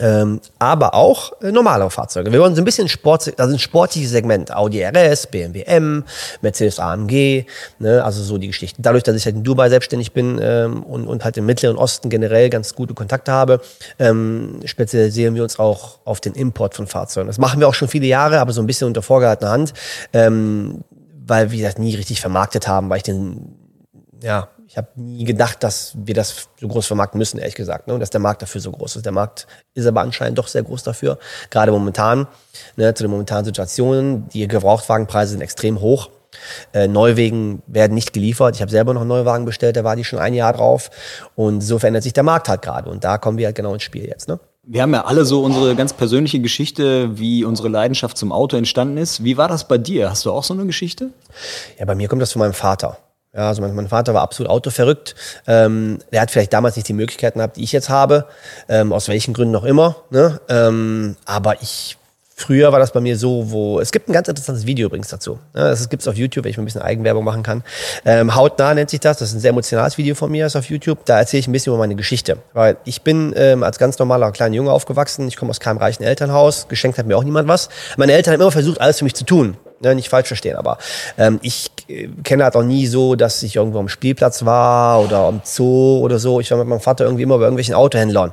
Ähm, 0.00 0.40
aber 0.58 0.94
auch 0.94 1.40
äh, 1.40 1.52
normale 1.52 1.88
Fahrzeuge. 1.88 2.32
Wir 2.32 2.40
wollen 2.40 2.54
so 2.54 2.60
ein 2.60 2.64
bisschen 2.64 2.88
Sport, 2.88 3.38
also 3.38 3.54
ein 3.54 3.58
sportliches 3.58 4.10
Segment. 4.10 4.52
Audi 4.52 4.82
RS, 4.82 5.28
BMW 5.28 5.62
M, 5.62 6.04
Mercedes 6.40 6.80
AMG, 6.80 7.44
ne, 7.78 8.02
also 8.02 8.22
so 8.22 8.38
die 8.38 8.48
Geschichten. 8.48 8.82
Dadurch, 8.82 9.04
dass 9.04 9.14
ich 9.14 9.24
halt 9.24 9.36
in 9.36 9.44
Dubai 9.44 9.68
selbstständig 9.68 10.12
bin 10.12 10.40
ähm, 10.42 10.82
und, 10.82 11.06
und 11.06 11.24
halt 11.24 11.36
im 11.36 11.46
Mittleren 11.46 11.76
Osten 11.76 12.10
generell 12.10 12.50
ganz 12.50 12.74
gute 12.74 12.94
Kontakte 12.94 13.30
habe, 13.30 13.60
ähm, 13.98 14.60
spezialisieren 14.64 15.34
wir 15.36 15.44
uns 15.44 15.58
auch 15.58 16.00
auf 16.04 16.20
den 16.20 16.32
Import 16.32 16.74
von 16.74 16.86
Fahrzeugen. 16.86 17.28
Das 17.28 17.38
machen 17.38 17.60
wir 17.60 17.68
auch 17.68 17.74
schon 17.74 17.88
viele 17.88 18.06
Jahre, 18.06 18.40
aber 18.40 18.52
so 18.52 18.60
ein 18.60 18.66
bisschen 18.66 18.88
unter 18.88 19.02
vorgehaltener 19.02 19.50
Hand, 19.50 19.74
ähm, 20.12 20.82
weil 21.24 21.52
wir 21.52 21.64
das 21.64 21.78
nie 21.78 21.94
richtig 21.94 22.20
vermarktet 22.20 22.66
haben, 22.66 22.90
weil 22.90 22.96
ich 22.96 23.04
den, 23.04 23.54
ja, 24.22 24.48
ich 24.74 24.78
habe 24.78 24.88
nie 24.96 25.22
gedacht, 25.22 25.62
dass 25.62 25.92
wir 25.94 26.14
das 26.14 26.48
so 26.60 26.66
groß 26.66 26.88
vermarkten 26.88 27.16
müssen, 27.16 27.38
ehrlich 27.38 27.54
gesagt. 27.54 27.86
Ne? 27.86 27.94
Und 27.94 28.00
dass 28.00 28.10
der 28.10 28.20
Markt 28.20 28.42
dafür 28.42 28.60
so 28.60 28.72
groß 28.72 28.96
ist. 28.96 29.06
Der 29.06 29.12
Markt 29.12 29.46
ist 29.74 29.86
aber 29.86 30.00
anscheinend 30.00 30.36
doch 30.36 30.48
sehr 30.48 30.64
groß 30.64 30.82
dafür. 30.82 31.16
Gerade 31.50 31.70
momentan, 31.70 32.26
ne, 32.74 32.92
zu 32.92 33.04
den 33.04 33.12
momentanen 33.12 33.44
Situationen. 33.44 34.28
Die 34.30 34.48
Gebrauchtwagenpreise 34.48 35.30
sind 35.30 35.42
extrem 35.42 35.80
hoch. 35.80 36.10
Äh, 36.72 36.88
Neuwegen 36.88 37.62
werden 37.68 37.94
nicht 37.94 38.12
geliefert. 38.12 38.56
Ich 38.56 38.62
habe 38.62 38.70
selber 38.72 38.94
noch 38.94 39.02
einen 39.02 39.10
Neuwagen 39.10 39.44
bestellt, 39.44 39.76
da 39.76 39.84
war 39.84 39.94
die 39.94 40.02
schon 40.02 40.18
ein 40.18 40.34
Jahr 40.34 40.52
drauf. 40.52 40.90
Und 41.36 41.60
so 41.60 41.78
verändert 41.78 42.02
sich 42.02 42.12
der 42.12 42.24
Markt 42.24 42.48
halt 42.48 42.62
gerade. 42.62 42.90
Und 42.90 43.04
da 43.04 43.16
kommen 43.16 43.38
wir 43.38 43.46
halt 43.46 43.54
genau 43.54 43.74
ins 43.74 43.84
Spiel 43.84 44.06
jetzt. 44.06 44.26
Ne? 44.26 44.40
Wir 44.64 44.82
haben 44.82 44.92
ja 44.92 45.04
alle 45.04 45.24
so 45.24 45.44
unsere 45.44 45.76
ganz 45.76 45.92
persönliche 45.92 46.40
Geschichte, 46.40 47.16
wie 47.16 47.44
unsere 47.44 47.68
Leidenschaft 47.68 48.18
zum 48.18 48.32
Auto 48.32 48.56
entstanden 48.56 48.96
ist. 48.96 49.22
Wie 49.22 49.36
war 49.36 49.46
das 49.46 49.68
bei 49.68 49.78
dir? 49.78 50.10
Hast 50.10 50.24
du 50.24 50.32
auch 50.32 50.42
so 50.42 50.52
eine 50.52 50.66
Geschichte? 50.66 51.10
Ja, 51.78 51.84
bei 51.84 51.94
mir 51.94 52.08
kommt 52.08 52.22
das 52.22 52.32
von 52.32 52.40
meinem 52.40 52.54
Vater. 52.54 52.98
Ja, 53.34 53.48
also 53.48 53.62
mein, 53.62 53.74
mein 53.74 53.88
Vater 53.88 54.14
war 54.14 54.22
absolut 54.22 54.50
autoverrückt. 54.50 55.14
Ähm, 55.46 55.98
der 56.12 56.20
hat 56.20 56.30
vielleicht 56.30 56.52
damals 56.52 56.76
nicht 56.76 56.88
die 56.88 56.92
Möglichkeiten 56.92 57.38
gehabt, 57.38 57.56
die 57.56 57.64
ich 57.64 57.72
jetzt 57.72 57.88
habe, 57.88 58.26
ähm, 58.68 58.92
aus 58.92 59.08
welchen 59.08 59.34
Gründen 59.34 59.56
auch 59.56 59.64
immer. 59.64 59.96
Ne? 60.10 60.40
Ähm, 60.48 61.16
aber 61.24 61.60
ich 61.60 61.98
Früher 62.36 62.72
war 62.72 62.80
das 62.80 62.90
bei 62.90 63.00
mir 63.00 63.16
so, 63.16 63.52
wo 63.52 63.78
es 63.78 63.92
gibt 63.92 64.08
ein 64.08 64.12
ganz 64.12 64.26
interessantes 64.26 64.66
Video 64.66 64.86
übrigens 64.86 65.06
dazu. 65.06 65.38
Ja, 65.54 65.68
das 65.70 65.88
gibt's 65.88 66.08
auf 66.08 66.16
YouTube, 66.16 66.44
wenn 66.44 66.50
ich 66.50 66.56
mal 66.56 66.62
ein 66.62 66.66
bisschen 66.66 66.82
Eigenwerbung 66.82 67.24
machen 67.24 67.44
kann. 67.44 67.62
Ähm, 68.04 68.34
Hautnah 68.34 68.74
nennt 68.74 68.90
sich 68.90 68.98
das. 68.98 69.18
Das 69.18 69.28
ist 69.28 69.36
ein 69.36 69.40
sehr 69.40 69.50
emotionales 69.50 69.98
Video 69.98 70.16
von 70.16 70.32
mir, 70.32 70.46
ist 70.46 70.56
auf 70.56 70.68
YouTube. 70.68 71.04
Da 71.04 71.20
erzähle 71.20 71.40
ich 71.40 71.48
ein 71.48 71.52
bisschen 71.52 71.72
über 71.72 71.78
meine 71.78 71.94
Geschichte, 71.94 72.38
weil 72.52 72.76
ich 72.84 73.02
bin 73.02 73.32
ähm, 73.36 73.62
als 73.62 73.78
ganz 73.78 74.00
normaler 74.00 74.32
kleiner 74.32 74.56
Junge 74.56 74.72
aufgewachsen. 74.72 75.28
Ich 75.28 75.36
komme 75.36 75.50
aus 75.50 75.60
keinem 75.60 75.78
reichen 75.78 76.02
Elternhaus. 76.02 76.66
Geschenkt 76.66 76.98
hat 76.98 77.06
mir 77.06 77.16
auch 77.16 77.22
niemand 77.22 77.46
was. 77.46 77.68
Meine 77.96 78.12
Eltern 78.12 78.34
haben 78.34 78.40
immer 78.40 78.50
versucht, 78.50 78.80
alles 78.80 78.98
für 78.98 79.04
mich 79.04 79.14
zu 79.14 79.24
tun. 79.24 79.56
Ne, 79.84 79.94
nicht 79.94 80.08
falsch 80.08 80.28
verstehen, 80.28 80.56
aber 80.56 80.78
ähm, 81.18 81.38
ich 81.42 81.70
äh, 81.88 82.08
kenne 82.24 82.44
halt 82.44 82.56
auch 82.56 82.62
nie 82.62 82.86
so, 82.86 83.14
dass 83.14 83.42
ich 83.42 83.56
irgendwo 83.56 83.78
am 83.78 83.88
Spielplatz 83.88 84.44
war 84.44 85.02
oder 85.02 85.18
am 85.18 85.42
Zoo 85.44 85.98
oder 85.98 86.18
so. 86.18 86.40
Ich 86.40 86.50
war 86.50 86.58
mit 86.58 86.66
meinem 86.66 86.80
Vater 86.80 87.04
irgendwie 87.04 87.22
immer 87.22 87.36
bei 87.36 87.44
irgendwelchen 87.44 87.74
Autohändlern. 87.74 88.32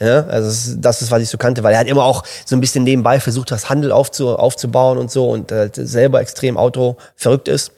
Ja, 0.00 0.26
also 0.26 0.76
das 0.78 1.00
ist, 1.00 1.12
was 1.12 1.22
ich 1.22 1.28
so 1.28 1.38
kannte, 1.38 1.62
weil 1.62 1.74
er 1.74 1.80
hat 1.80 1.86
immer 1.86 2.02
auch 2.02 2.24
so 2.44 2.56
ein 2.56 2.60
bisschen 2.60 2.82
nebenbei 2.82 3.20
versucht, 3.20 3.52
das 3.52 3.70
Handel 3.70 3.92
aufzu, 3.92 4.36
aufzubauen 4.36 4.98
und 4.98 5.12
so 5.12 5.30
und 5.30 5.52
äh, 5.52 5.70
selber 5.72 6.20
extrem 6.20 6.56
Auto 6.56 6.96
verrückt 7.14 7.46
ist. 7.46 7.70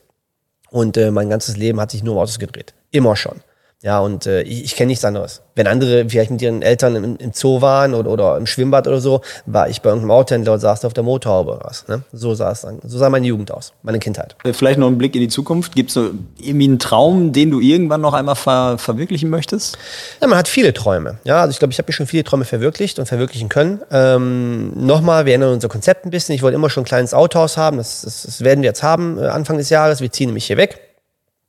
Und 0.70 0.96
äh, 0.96 1.10
mein 1.10 1.28
ganzes 1.28 1.58
Leben 1.58 1.80
hat 1.80 1.90
sich 1.90 2.02
nur 2.02 2.14
um 2.14 2.20
Autos 2.20 2.38
gedreht. 2.38 2.72
Immer 2.90 3.14
schon. 3.16 3.40
Ja, 3.84 4.00
und 4.00 4.24
äh, 4.24 4.40
ich, 4.42 4.64
ich 4.64 4.76
kenne 4.76 4.86
nichts 4.86 5.04
anderes. 5.04 5.42
Wenn 5.54 5.66
andere 5.66 6.08
vielleicht 6.08 6.30
mit 6.30 6.40
ihren 6.40 6.62
Eltern 6.62 6.96
im, 6.96 7.16
im 7.18 7.32
Zoo 7.34 7.60
waren 7.60 7.92
oder, 7.92 8.10
oder 8.10 8.38
im 8.38 8.46
Schwimmbad 8.46 8.88
oder 8.88 8.98
so, 8.98 9.20
war 9.44 9.68
ich 9.68 9.82
bei 9.82 9.90
irgendeinem 9.90 10.10
Autohändler 10.12 10.54
und 10.54 10.60
saß 10.60 10.86
auf 10.86 10.94
der 10.94 11.04
Motorhaube 11.04 11.52
oder 11.52 11.64
was. 11.64 11.86
Ne? 11.86 12.02
So 12.10 12.34
sah 12.34 12.50
es 12.50 12.62
dann. 12.62 12.78
So 12.82 12.96
sah 12.96 13.10
meine 13.10 13.26
Jugend 13.26 13.52
aus, 13.52 13.74
meine 13.82 13.98
Kindheit. 13.98 14.36
Vielleicht 14.52 14.78
noch 14.78 14.86
ein 14.86 14.96
Blick 14.96 15.14
in 15.14 15.20
die 15.20 15.28
Zukunft. 15.28 15.76
Gibt 15.76 15.90
es 15.90 15.96
irgendwie 15.96 16.64
einen 16.64 16.78
Traum, 16.78 17.34
den 17.34 17.50
du 17.50 17.60
irgendwann 17.60 18.00
noch 18.00 18.14
einmal 18.14 18.36
ver 18.36 18.78
verwirklichen 18.78 19.28
möchtest? 19.28 19.76
Ja, 20.22 20.28
man 20.28 20.38
hat 20.38 20.48
viele 20.48 20.72
Träume. 20.72 21.18
Ja, 21.24 21.42
also 21.42 21.50
ich 21.50 21.58
glaube, 21.58 21.72
ich 21.72 21.78
habe 21.78 21.86
mir 21.86 21.92
schon 21.92 22.06
viele 22.06 22.24
Träume 22.24 22.46
verwirklicht 22.46 22.98
und 22.98 23.04
verwirklichen 23.04 23.50
können. 23.50 23.82
Ähm, 23.90 24.72
Nochmal, 24.74 25.26
wir 25.26 25.34
ändern 25.34 25.52
unser 25.52 25.68
Konzept 25.68 26.06
ein 26.06 26.10
bisschen. 26.10 26.34
Ich 26.34 26.42
wollte 26.42 26.54
immer 26.54 26.70
schon 26.70 26.84
ein 26.84 26.86
kleines 26.86 27.12
Autohaus 27.12 27.58
haben. 27.58 27.76
Das, 27.76 28.00
das, 28.00 28.22
das 28.22 28.40
werden 28.40 28.62
wir 28.62 28.68
jetzt 28.68 28.82
haben 28.82 29.18
äh, 29.18 29.26
Anfang 29.26 29.58
des 29.58 29.68
Jahres. 29.68 30.00
Wir 30.00 30.10
ziehen 30.10 30.28
nämlich 30.28 30.46
hier 30.46 30.56
weg. 30.56 30.93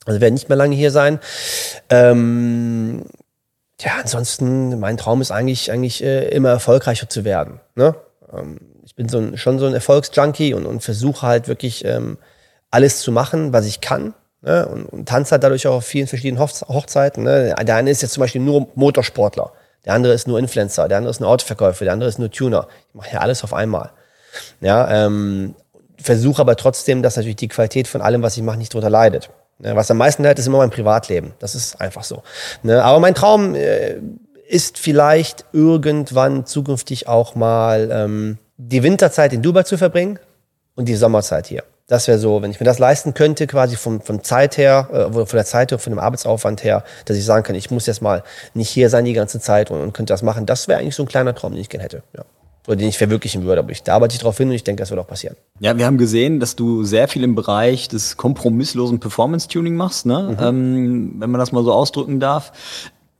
Also 0.06 0.22
werden 0.22 0.36
nicht 0.36 0.50
mehr 0.50 0.58
lange 0.58 0.76
hier 0.76 0.92
sein. 0.92 1.20
Ähm, 1.90 3.06
ja, 3.82 3.92
ansonsten, 4.02 4.80
mein 4.80 4.98
Traum 4.98 5.22
ist 5.22 5.32
eigentlich, 5.32 5.72
eigentlich 5.72 6.04
äh, 6.04 6.30
immer 6.30 6.50
erfolgreicher 6.50 7.10
zu 7.10 7.26
werden. 7.26 7.60
Ne? 7.76 7.96
Ähm, 8.32 8.60
ich 8.86 8.96
bin 8.96 9.10
so 9.10 9.18
ein, 9.18 9.38
schon 9.38 9.60
so 9.60 9.66
ein 9.66 9.74
Erfolgsjunkie 9.74 10.54
und, 10.54 10.66
und 10.66 10.82
versuche 10.82 11.26
halt 11.26 11.48
wirklich 11.48 11.84
ähm, 11.84 12.18
alles 12.72 13.00
zu 13.02 13.12
machen, 13.12 13.52
was 13.52 13.66
ich 13.66 13.82
kann. 13.82 14.14
Ne? 14.42 14.66
Und, 14.68 14.86
und 14.86 15.10
tanze 15.10 15.32
halt 15.32 15.44
dadurch 15.44 15.68
auch 15.68 15.76
auf 15.76 15.86
vielen 15.86 16.08
verschiedenen 16.08 16.40
Hochzeiten. 16.40 17.24
Ne? 17.24 17.56
Der 17.62 17.76
eine 17.76 17.90
ist 17.90 18.02
jetzt 18.02 18.14
zum 18.14 18.22
Beispiel 18.22 18.42
nur 18.42 18.68
Motorsportler, 18.76 19.52
der 19.86 19.94
andere 19.94 20.14
ist 20.14 20.28
nur 20.28 20.40
Influencer, 20.40 20.88
der 20.88 21.00
andere 21.00 21.12
ist 21.12 21.20
nur 21.20 21.30
Autoverkäufer, 21.30 21.84
der 21.84 21.94
andere 21.94 22.10
ist 22.10 22.20
nur 22.20 22.32
Tuner. 22.32 22.68
Ich 22.90 22.96
mache 22.96 23.14
ja 23.14 23.20
alles 23.20 23.44
auf 23.44 23.54
einmal. 23.54 23.92
Ja, 24.62 25.06
ähm, 25.06 25.56
versuche 25.98 26.42
aber 26.42 26.56
trotzdem, 26.56 27.02
dass 27.02 27.16
natürlich 27.16 27.38
die 27.38 27.48
Qualität 27.48 27.88
von 27.88 28.02
allem, 28.02 28.22
was 28.22 28.38
ich 28.38 28.44
mache, 28.44 28.58
nicht 28.58 28.74
drunter 28.74 28.90
leidet. 28.90 29.30
Ne, 29.58 29.76
was 29.76 29.90
am 29.90 29.98
meisten 29.98 30.24
leidet, 30.24 30.40
ist 30.40 30.48
immer 30.48 30.58
mein 30.58 30.70
Privatleben. 30.70 31.34
Das 31.40 31.56
ist 31.56 31.80
einfach 31.80 32.04
so. 32.04 32.24
Ne, 32.64 32.84
aber 32.84 33.00
mein 33.00 33.16
Traum 33.16 33.56
äh, 33.56 33.96
ist 34.48 34.78
vielleicht 34.78 35.46
irgendwann 35.54 36.46
zukünftig 36.46 37.08
auch 37.08 37.36
mal 37.36 37.90
ähm, 37.92 38.38
die 38.58 38.84
Winterzeit 38.84 39.34
in 39.34 39.42
Dubai 39.42 39.64
zu 39.64 39.78
verbringen 39.78 40.20
und 40.76 40.88
die 40.88 40.96
Sommerzeit 40.96 41.48
hier. 41.48 41.64
Das 41.88 42.08
wäre 42.08 42.18
so, 42.18 42.42
wenn 42.42 42.52
ich 42.52 42.60
mir 42.60 42.66
das 42.66 42.80
leisten 42.80 43.14
könnte, 43.14 43.48
quasi 43.48 43.76
von, 43.76 44.02
von 44.02 44.24
Zeit 44.24 44.58
her, 44.58 44.90
äh, 44.92 45.14
von 45.14 45.38
der 45.38 45.46
Zeit 45.46 45.72
her, 45.72 45.80
von 45.80 45.94
dem 45.94 46.00
Arbeitsaufwand 46.00 46.64
her, 46.64 46.84
dass 47.06 47.16
ich 47.16 47.24
sagen 47.24 47.44
kann, 47.44 47.56
ich 47.56 47.72
muss 47.72 47.86
jetzt 47.86 48.02
mal 48.02 48.24
nicht 48.54 48.70
hier 48.70 48.90
sein 48.90 49.06
die 49.06 49.14
ganze 49.14 49.40
Zeit 49.40 49.72
und, 49.72 49.82
und 49.82 49.94
könnte 49.94 50.12
das 50.12 50.22
machen. 50.22 50.46
Das 50.46 50.68
wäre 50.68 50.80
eigentlich 50.80 50.96
so 50.96 51.04
ein 51.04 51.08
kleiner 51.08 51.34
Traum, 51.34 51.54
den 51.54 51.62
ich 51.62 51.70
gerne 51.70 51.84
hätte. 51.84 52.04
Ja 52.16 52.26
oder 52.68 52.76
den 52.76 52.90
ich 52.90 52.98
verwirklichen 52.98 53.44
würde. 53.44 53.60
Aber 53.60 53.72
ich, 53.72 53.84
da 53.84 53.96
arbeite 53.96 54.14
ich 54.14 54.20
darauf 54.20 54.38
hin 54.38 54.50
und 54.50 54.56
ich 54.56 54.64
denke, 54.64 54.82
das 54.82 54.90
wird 54.90 55.00
auch 55.00 55.08
passieren. 55.08 55.36
Ja, 55.60 55.78
wir 55.78 55.86
haben 55.86 55.98
gesehen, 55.98 56.40
dass 56.40 56.56
du 56.56 56.84
sehr 56.84 57.08
viel 57.08 57.24
im 57.24 57.36
Bereich 57.36 57.88
des 57.88 58.18
kompromisslosen 58.18 59.00
Performance-Tuning 59.00 59.76
machst, 59.76 60.06
ne? 60.06 60.36
Mhm. 60.38 60.44
Ähm, 60.44 61.16
wenn 61.20 61.32
man 61.32 61.40
das 61.40 61.52
mal 61.52 61.64
so 61.64 61.74
ausdrücken 61.74 62.20
darf. 62.20 62.52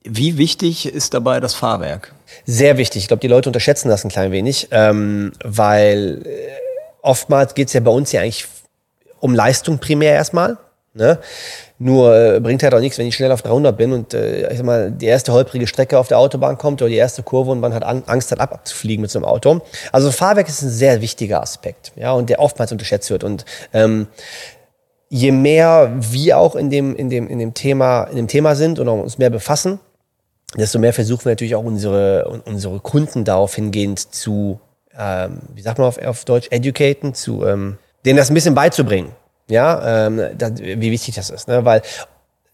Wie 0.04 0.38
wichtig 0.38 0.86
ist 0.86 1.14
dabei 1.14 1.40
das 1.40 1.56
Fahrwerk? 1.56 2.14
Sehr 2.46 2.78
wichtig. 2.78 3.04
Ich 3.04 3.08
glaube, 3.08 3.22
die 3.22 3.28
Leute 3.28 3.50
unterschätzen 3.50 3.90
das 3.90 4.04
ein 4.04 4.10
klein 4.10 4.32
wenig, 4.32 4.68
ähm, 4.72 5.32
weil 5.44 6.22
äh, 6.26 6.30
oftmals 7.02 7.56
geht 7.56 7.70
es 7.70 7.74
ja 7.74 7.80
bei 7.80 7.92
uns 7.92 8.12
ja 8.12 8.22
eigentlich 8.22 8.48
um 9.20 9.34
Leistung 9.34 9.80
primär 9.80 10.14
erstmal. 10.14 10.58
Ne? 10.94 11.20
Nur 11.78 12.16
äh, 12.16 12.40
bringt 12.40 12.64
halt 12.64 12.74
auch 12.74 12.80
nichts, 12.80 12.98
wenn 12.98 13.08
ich 13.08 13.16
schnell 13.16 13.32
auf 13.34 13.42
300 13.42 13.76
bin 13.76 13.92
und 13.92 14.14
äh, 14.14 14.50
ich 14.50 14.58
sag 14.58 14.66
mal, 14.66 14.92
die 14.92 15.08
erste 15.08 15.34
holprige 15.34 15.68
Strecke 15.68 16.00
auf 16.00 16.08
der 16.08 16.20
Autobahn 16.20 16.58
kommt 16.58 16.82
oder 16.82 16.90
die 16.90 16.96
erste 16.96 17.22
Kurve 17.22 17.52
und 17.52 17.60
man 17.60 17.74
hat 17.74 17.84
Angst 17.84 18.32
hat, 18.32 18.40
abzufliegen 18.40 19.02
mit 19.02 19.12
so 19.12 19.20
einem 19.20 19.26
Auto. 19.26 19.60
Also 19.92 20.10
Fahrwerk 20.12 20.48
ist 20.48 20.62
ein 20.62 20.70
sehr 20.70 21.02
wichtiger 21.02 21.42
Aspekt, 21.42 21.92
ja, 21.98 22.14
und 22.14 22.30
der 22.30 22.40
oftmals 22.40 22.72
unterschätzt 22.72 23.10
wird. 23.10 23.26
Und 23.26 23.44
ähm, 23.74 24.08
je 25.10 25.34
mehr 25.34 25.94
wir 26.00 26.38
auch 26.38 26.56
in 26.56 26.70
dem, 26.70 26.96
in 26.96 27.10
dem, 27.10 27.28
in 27.28 27.40
dem 27.40 27.54
Thema, 27.54 28.06
in 28.06 28.16
dem 28.16 28.28
Thema 28.30 28.56
sind 28.56 28.80
und 28.80 28.88
uns 28.88 29.18
mehr 29.18 29.30
befassen, 29.30 29.80
desto 30.56 30.80
mehr 30.80 30.94
versuchen 30.94 31.26
wir 31.26 31.32
natürlich 31.32 31.56
auch 31.56 31.64
unsere, 31.64 32.42
unsere 32.46 32.80
Kunden 32.80 33.26
darauf 33.26 33.56
hingehend 33.56 34.00
zu, 34.14 34.62
ähm, 34.98 35.40
wie 35.54 35.62
sagt 35.62 35.78
man 35.78 35.88
auf, 35.88 35.98
auf 35.98 36.24
Deutsch, 36.24 36.48
educaten, 36.52 37.14
zu 37.14 37.46
ähm, 37.46 37.78
denen 38.06 38.18
das 38.18 38.32
ein 38.32 38.34
bisschen 38.34 38.56
beizubringen. 38.56 39.12
Ja, 39.48 40.08
ähm, 40.08 40.22
das, 40.38 40.58
wie 40.58 40.92
wichtig 40.92 41.16
das 41.16 41.30
ist. 41.30 41.48
Ne? 41.48 41.64
Weil 41.66 41.82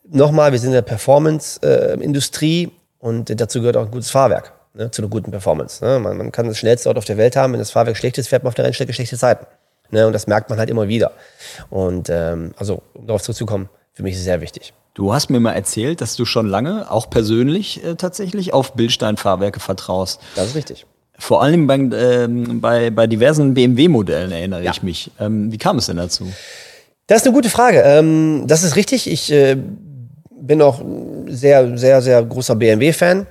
nochmal, 0.10 0.52
wir 0.52 0.60
sind 0.60 0.70
in 0.70 0.76
der 0.76 0.82
Performance-Industrie 0.82 2.64
äh, 2.64 2.70
und 3.00 3.40
dazu 3.40 3.60
gehört 3.60 3.78
auch 3.78 3.86
ein 3.86 3.92
gutes 3.92 4.12
Fahrwerk 4.12 4.54
ne? 4.74 4.92
zu 4.92 5.02
einer 5.02 5.10
guten 5.10 5.32
Performance. 5.32 5.84
Ne? 5.84 6.00
Man, 6.00 6.18
man 6.18 6.32
kann 6.32 6.48
das 6.48 6.58
schnellste 6.58 6.90
Auto 6.90 7.00
auf 7.00 7.06
der 7.06 7.18
Welt 7.18 7.36
haben, 7.36 7.54
wenn 7.54 7.60
das 7.60 7.72
Fahrwerk 7.72 7.98
schlecht 7.98 8.18
ist, 8.18 8.28
fährt 8.28 8.44
man 8.44 8.50
auf 8.50 8.56
der 8.56 8.66
Rennstrecke 8.66 8.94
schlechte 8.94 9.18
Zeiten. 9.18 9.46
Ne? 9.92 10.08
Und 10.08 10.14
das 10.14 10.28
merkt 10.28 10.50
man 10.50 10.60
halt 10.60 10.70
immer 10.70 10.88
wieder. 10.88 11.12
Und 11.70 12.10
ähm, 12.10 12.54
also, 12.58 12.82
um 12.94 13.08
darauf 13.08 13.22
zurückzukommen, 13.22 13.70
für 13.94 14.04
mich 14.04 14.14
ist 14.14 14.20
es 14.20 14.26
sehr 14.26 14.42
wichtig. 14.42 14.74
Du 14.94 15.14
hast 15.14 15.30
mir 15.30 15.40
mal 15.40 15.54
erzählt, 15.54 16.02
dass 16.02 16.16
du 16.16 16.26
schon 16.26 16.48
lange, 16.48 16.92
auch 16.92 17.10
persönlich 17.10 17.84
äh, 17.84 17.96
tatsächlich, 17.96 18.54
auf 18.54 18.74
Bildstein-Fahrwerke 18.74 19.60
vertraust. 19.60 20.20
Das 20.36 20.48
ist 20.48 20.56
richtig. 20.56 20.86
Vor 21.18 21.44
allem 21.44 21.68
bei, 21.68 21.76
ähm, 21.76 22.62
bei, 22.62 22.90
bei 22.90 23.08
diversen 23.08 23.54
BMW-Modellen 23.54 24.32
erinnere 24.32 24.64
ja. 24.64 24.72
ich 24.72 24.82
mich. 24.82 25.12
Ähm, 25.20 25.52
wie 25.52 25.58
kam 25.58 25.78
es 25.78 25.86
denn 25.86 25.98
dazu? 25.98 26.32
Das 27.12 27.24
ist 27.24 27.28
eine 27.28 27.36
gute 27.36 27.50
Frage. 27.50 27.82
Ähm, 27.82 28.46
das 28.48 28.64
ist 28.64 28.78
richtig. 28.78 29.12
Ich 29.12 29.30
äh, 29.34 29.58
bin 30.30 30.62
auch 30.62 30.82
sehr, 31.28 31.78
sehr, 31.78 32.02
sehr 32.02 32.24
großer 32.24 32.56
BMW-Fan. 32.56 33.28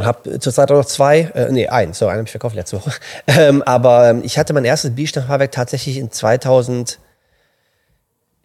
Habe 0.00 0.38
zurzeit 0.38 0.70
auch 0.70 0.76
noch 0.76 0.84
zwei, 0.84 1.22
äh, 1.34 1.50
nee, 1.50 1.66
einen, 1.66 1.92
sorry, 1.92 2.12
einen 2.12 2.18
habe 2.18 2.26
ich 2.26 2.30
verkauft 2.30 2.54
letzte 2.54 2.76
Woche. 2.76 2.92
Ähm, 3.26 3.64
aber 3.64 4.10
ähm, 4.10 4.22
ich 4.22 4.38
hatte 4.38 4.52
mein 4.52 4.64
erstes 4.64 4.94
Biesteinfahrwerk 4.94 5.50
tatsächlich 5.50 5.96
in 5.96 6.12
2000, 6.12 7.00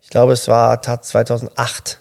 ich 0.01 0.09
glaube, 0.09 0.33
es 0.33 0.47
war 0.47 0.81
2008 0.81 1.99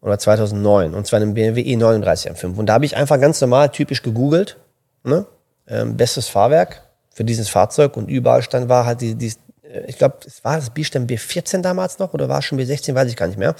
oder 0.00 0.18
2009 0.18 0.94
und 0.94 1.06
zwar 1.06 1.20
in 1.20 1.26
einem 1.26 1.34
BMW 1.34 1.62
E39 1.62 2.32
M5. 2.32 2.56
Und 2.56 2.66
da 2.66 2.72
habe 2.72 2.84
ich 2.84 2.96
einfach 2.96 3.20
ganz 3.20 3.40
normal, 3.40 3.68
typisch 3.68 4.02
gegoogelt, 4.02 4.56
ne? 5.04 5.24
ähm, 5.68 5.96
bestes 5.96 6.26
Fahrwerk 6.26 6.82
für 7.14 7.22
dieses 7.22 7.48
Fahrzeug 7.48 7.96
und 7.96 8.10
überall 8.10 8.42
stand 8.42 8.68
war 8.68 8.86
halt 8.86 9.02
die, 9.02 9.14
die, 9.14 9.32
ich 9.86 9.98
glaube, 9.98 10.16
es 10.26 10.44
war 10.44 10.56
das 10.56 10.70
B-Stern 10.70 11.06
B14 11.06 11.62
damals 11.62 11.98
noch 11.98 12.14
oder 12.14 12.28
war 12.28 12.38
es 12.38 12.44
schon 12.44 12.58
B16, 12.58 12.94
weiß 12.94 13.08
ich 13.08 13.16
gar 13.16 13.26
nicht 13.26 13.38
mehr. 13.38 13.54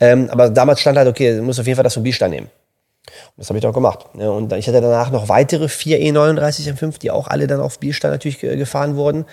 Ähm, 0.00 0.28
aber 0.30 0.50
damals 0.50 0.80
stand 0.80 0.98
halt, 0.98 1.08
okay, 1.08 1.36
du 1.36 1.42
musst 1.42 1.60
auf 1.60 1.66
jeden 1.66 1.76
Fall 1.76 1.84
das 1.84 1.94
vom 1.94 2.02
B-Stern 2.02 2.30
nehmen. 2.30 2.50
Und 3.06 3.42
das 3.42 3.48
habe 3.48 3.58
ich 3.58 3.62
dann 3.62 3.72
gemacht. 3.72 4.06
Ja, 4.18 4.30
und 4.30 4.52
ich 4.52 4.66
hatte 4.66 4.80
danach 4.80 5.10
noch 5.10 5.28
weitere 5.28 5.68
vier 5.68 5.98
E39 5.98 6.72
M5, 6.72 6.98
die 6.98 7.10
auch 7.10 7.28
alle 7.28 7.46
dann 7.46 7.60
auf 7.60 7.78
Bierstein 7.78 8.10
natürlich 8.10 8.38
gefahren 8.38 8.96
wurden. 8.96 9.26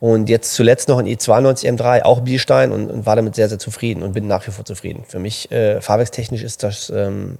Und 0.00 0.28
jetzt 0.28 0.54
zuletzt 0.54 0.88
noch 0.88 0.98
ein 0.98 1.06
E92 1.06 1.68
M3, 1.76 2.02
auch 2.02 2.20
Bierstein 2.20 2.72
und, 2.72 2.90
und 2.90 3.06
war 3.06 3.16
damit 3.16 3.34
sehr, 3.34 3.48
sehr 3.48 3.58
zufrieden 3.58 4.02
und 4.02 4.12
bin 4.12 4.26
nach 4.26 4.46
wie 4.46 4.50
vor 4.50 4.64
zufrieden. 4.64 5.04
Für 5.06 5.18
mich, 5.18 5.50
äh, 5.52 5.80
fahrwerkstechnisch 5.80 6.42
ist 6.42 6.62
das 6.62 6.90
ähm, 6.90 7.38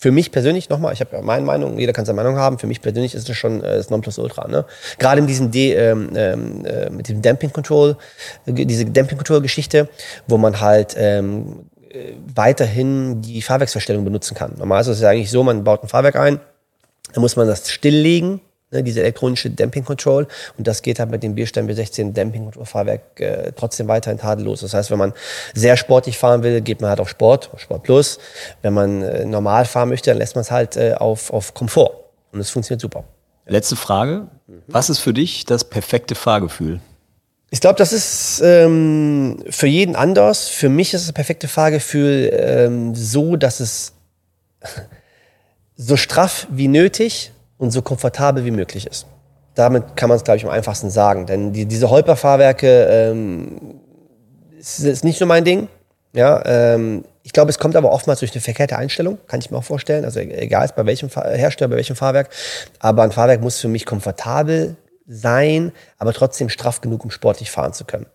für 0.00 0.12
mich 0.12 0.30
persönlich 0.30 0.68
nochmal, 0.68 0.92
ich 0.92 1.00
habe 1.00 1.16
ja 1.16 1.22
meine 1.22 1.44
Meinung, 1.44 1.76
jeder 1.76 1.92
kann 1.92 2.04
seine 2.04 2.16
Meinung 2.16 2.36
haben, 2.36 2.58
für 2.60 2.68
mich 2.68 2.80
persönlich 2.80 3.16
ist 3.16 3.28
das 3.28 3.36
schon 3.36 3.62
äh, 3.64 3.76
das 3.76 3.90
Nonplusultra. 3.90 4.46
Ne? 4.46 4.64
Gerade 4.98 5.20
in 5.20 5.26
diesem 5.26 5.50
D, 5.50 5.74
ähm, 5.74 6.10
ähm, 6.14 6.64
äh, 6.64 6.88
mit 6.88 7.08
dem 7.08 7.20
Damping 7.20 7.52
Control, 7.52 7.96
äh, 8.46 8.52
diese 8.52 8.84
Damping 8.86 9.18
Control 9.18 9.40
Geschichte, 9.40 9.88
wo 10.28 10.38
man 10.38 10.60
halt 10.60 10.94
ähm, 10.96 11.66
äh, 11.90 12.12
weiterhin 12.32 13.22
die 13.22 13.42
Fahrwerksverstellung 13.42 14.04
benutzen 14.04 14.36
kann. 14.36 14.54
Normalerweise 14.56 14.92
ist 14.92 14.98
es 14.98 15.04
eigentlich 15.04 15.32
so, 15.32 15.42
man 15.42 15.64
baut 15.64 15.82
ein 15.82 15.88
Fahrwerk 15.88 16.14
ein, 16.14 16.38
dann 17.12 17.20
muss 17.20 17.34
man 17.34 17.48
das 17.48 17.68
stilllegen 17.68 18.40
ne, 18.70 18.82
diese 18.82 19.00
elektronische 19.00 19.50
Damping 19.50 19.84
Control. 19.84 20.26
Und 20.56 20.66
das 20.66 20.82
geht 20.82 20.98
halt 20.98 21.10
mit 21.10 21.22
dem 21.22 21.34
Bierstein 21.34 21.68
B16 21.68 22.12
Damping 22.12 22.44
Control 22.44 22.66
Fahrwerk 22.66 23.20
äh, 23.20 23.52
trotzdem 23.54 23.88
weiterhin 23.88 24.18
tadellos. 24.18 24.60
Das 24.60 24.74
heißt, 24.74 24.90
wenn 24.90 24.98
man 24.98 25.12
sehr 25.54 25.76
sportlich 25.76 26.18
fahren 26.18 26.42
will, 26.42 26.60
geht 26.60 26.80
man 26.80 26.90
halt 26.90 27.00
auf 27.00 27.08
Sport, 27.08 27.50
auf 27.52 27.60
Sport 27.60 27.82
Plus. 27.82 28.18
Wenn 28.62 28.74
man 28.74 29.02
äh, 29.02 29.24
normal 29.24 29.64
fahren 29.64 29.88
möchte, 29.88 30.10
dann 30.10 30.18
lässt 30.18 30.34
man 30.34 30.42
es 30.42 30.50
halt 30.50 30.76
äh, 30.76 30.94
auf, 30.94 31.32
auf 31.32 31.54
Komfort. 31.54 31.92
Und 32.32 32.40
es 32.40 32.50
funktioniert 32.50 32.80
super. 32.80 33.04
Letzte 33.46 33.76
Frage. 33.76 34.28
Was 34.66 34.90
ist 34.90 34.98
für 34.98 35.14
dich 35.14 35.46
das 35.46 35.64
perfekte 35.64 36.14
Fahrgefühl? 36.14 36.80
Ich 37.50 37.60
glaube, 37.60 37.78
das 37.78 37.94
ist 37.94 38.42
ähm, 38.44 39.42
für 39.48 39.66
jeden 39.66 39.96
anders. 39.96 40.48
Für 40.48 40.68
mich 40.68 40.92
ist 40.92 41.06
das 41.06 41.14
perfekte 41.14 41.48
Fahrgefühl 41.48 42.30
ähm, 42.34 42.94
so, 42.94 43.36
dass 43.36 43.60
es 43.60 43.94
so 45.76 45.96
straff 45.96 46.46
wie 46.50 46.68
nötig 46.68 47.32
und 47.58 47.70
so 47.70 47.82
komfortabel 47.82 48.44
wie 48.44 48.50
möglich 48.50 48.86
ist. 48.86 49.06
Damit 49.54 49.96
kann 49.96 50.08
man 50.08 50.16
es, 50.16 50.24
glaube 50.24 50.38
ich, 50.38 50.44
am 50.44 50.50
einfachsten 50.50 50.88
sagen. 50.88 51.26
Denn 51.26 51.52
die, 51.52 51.66
diese 51.66 51.90
Holperfahrwerke 51.90 52.84
ähm, 52.84 53.80
ist, 54.58 54.78
ist 54.80 55.04
nicht 55.04 55.20
nur 55.20 55.26
mein 55.26 55.44
Ding. 55.44 55.68
Ja, 56.12 56.42
ähm, 56.46 57.04
ich 57.22 57.32
glaube, 57.32 57.50
es 57.50 57.58
kommt 57.58 57.76
aber 57.76 57.92
oftmals 57.92 58.20
durch 58.20 58.32
eine 58.32 58.40
verkehrte 58.40 58.78
Einstellung, 58.78 59.18
kann 59.26 59.40
ich 59.40 59.50
mir 59.50 59.58
auch 59.58 59.64
vorstellen. 59.64 60.04
Also 60.04 60.20
egal 60.20 60.64
ist 60.64 60.76
bei 60.76 60.86
welchem 60.86 61.10
Hersteller, 61.10 61.68
bei 61.68 61.76
welchem 61.76 61.96
Fahrwerk. 61.96 62.30
Aber 62.78 63.02
ein 63.02 63.12
Fahrwerk 63.12 63.42
muss 63.42 63.60
für 63.60 63.68
mich 63.68 63.84
komfortabel 63.84 64.76
sein, 65.06 65.72
aber 65.98 66.12
trotzdem 66.12 66.48
straff 66.48 66.80
genug, 66.80 67.04
um 67.04 67.10
sportlich 67.10 67.50
fahren 67.50 67.72
zu 67.72 67.84
können. 67.84 68.06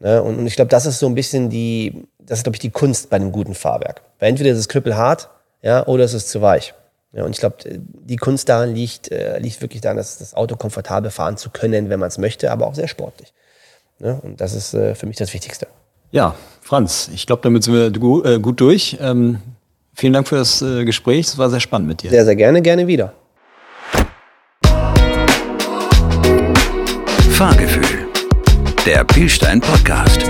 Ne? 0.00 0.22
Und, 0.22 0.38
und, 0.38 0.46
ich 0.46 0.56
glaube, 0.56 0.70
das 0.70 0.86
ist 0.86 0.98
so 0.98 1.06
ein 1.06 1.14
bisschen 1.14 1.50
die, 1.50 2.06
das 2.18 2.40
ist, 2.40 2.44
glaube 2.44 2.56
ich, 2.56 2.60
die 2.60 2.70
Kunst 2.70 3.10
bei 3.10 3.16
einem 3.16 3.32
guten 3.32 3.54
Fahrwerk. 3.54 4.02
Weil 4.18 4.30
entweder 4.30 4.50
ist 4.50 4.58
es 4.58 4.68
knüppelhart, 4.68 5.28
ja, 5.62 5.86
oder 5.86 6.04
es 6.04 6.14
ist 6.14 6.30
zu 6.30 6.42
weich. 6.42 6.74
Ja, 7.12 7.24
und 7.24 7.32
ich 7.32 7.38
glaube, 7.38 7.56
die 7.66 8.16
Kunst 8.16 8.48
daran 8.48 8.74
liegt, 8.74 9.10
äh, 9.10 9.38
liegt 9.40 9.60
wirklich 9.62 9.80
daran, 9.80 9.96
dass 9.96 10.18
das 10.18 10.34
Auto 10.34 10.56
komfortabel 10.56 11.10
fahren 11.10 11.36
zu 11.36 11.50
können, 11.50 11.88
wenn 11.88 11.98
man 11.98 12.08
es 12.08 12.18
möchte, 12.18 12.52
aber 12.52 12.66
auch 12.66 12.74
sehr 12.74 12.86
sportlich. 12.86 13.32
Ne? 13.98 14.20
Und 14.22 14.40
das 14.40 14.54
ist 14.54 14.74
äh, 14.74 14.94
für 14.94 15.06
mich 15.06 15.16
das 15.16 15.34
Wichtigste. 15.34 15.66
Ja, 16.12 16.34
Franz, 16.60 17.10
ich 17.12 17.26
glaube, 17.26 17.42
damit 17.42 17.64
sind 17.64 17.74
wir 17.74 17.90
gut, 17.90 18.26
äh, 18.26 18.38
gut 18.38 18.60
durch. 18.60 18.96
Ähm, 19.00 19.38
vielen 19.94 20.12
Dank 20.12 20.28
für 20.28 20.36
das 20.36 20.62
äh, 20.62 20.84
Gespräch. 20.84 21.26
Es 21.26 21.38
war 21.38 21.50
sehr 21.50 21.60
spannend 21.60 21.88
mit 21.88 22.02
dir. 22.02 22.10
Sehr, 22.10 22.24
sehr 22.24 22.36
gerne, 22.36 22.62
gerne 22.62 22.86
wieder. 22.86 23.12
Fahrgefühl, 27.32 28.06
der 28.84 29.04
Pilstein 29.04 29.60
Podcast. 29.60 30.26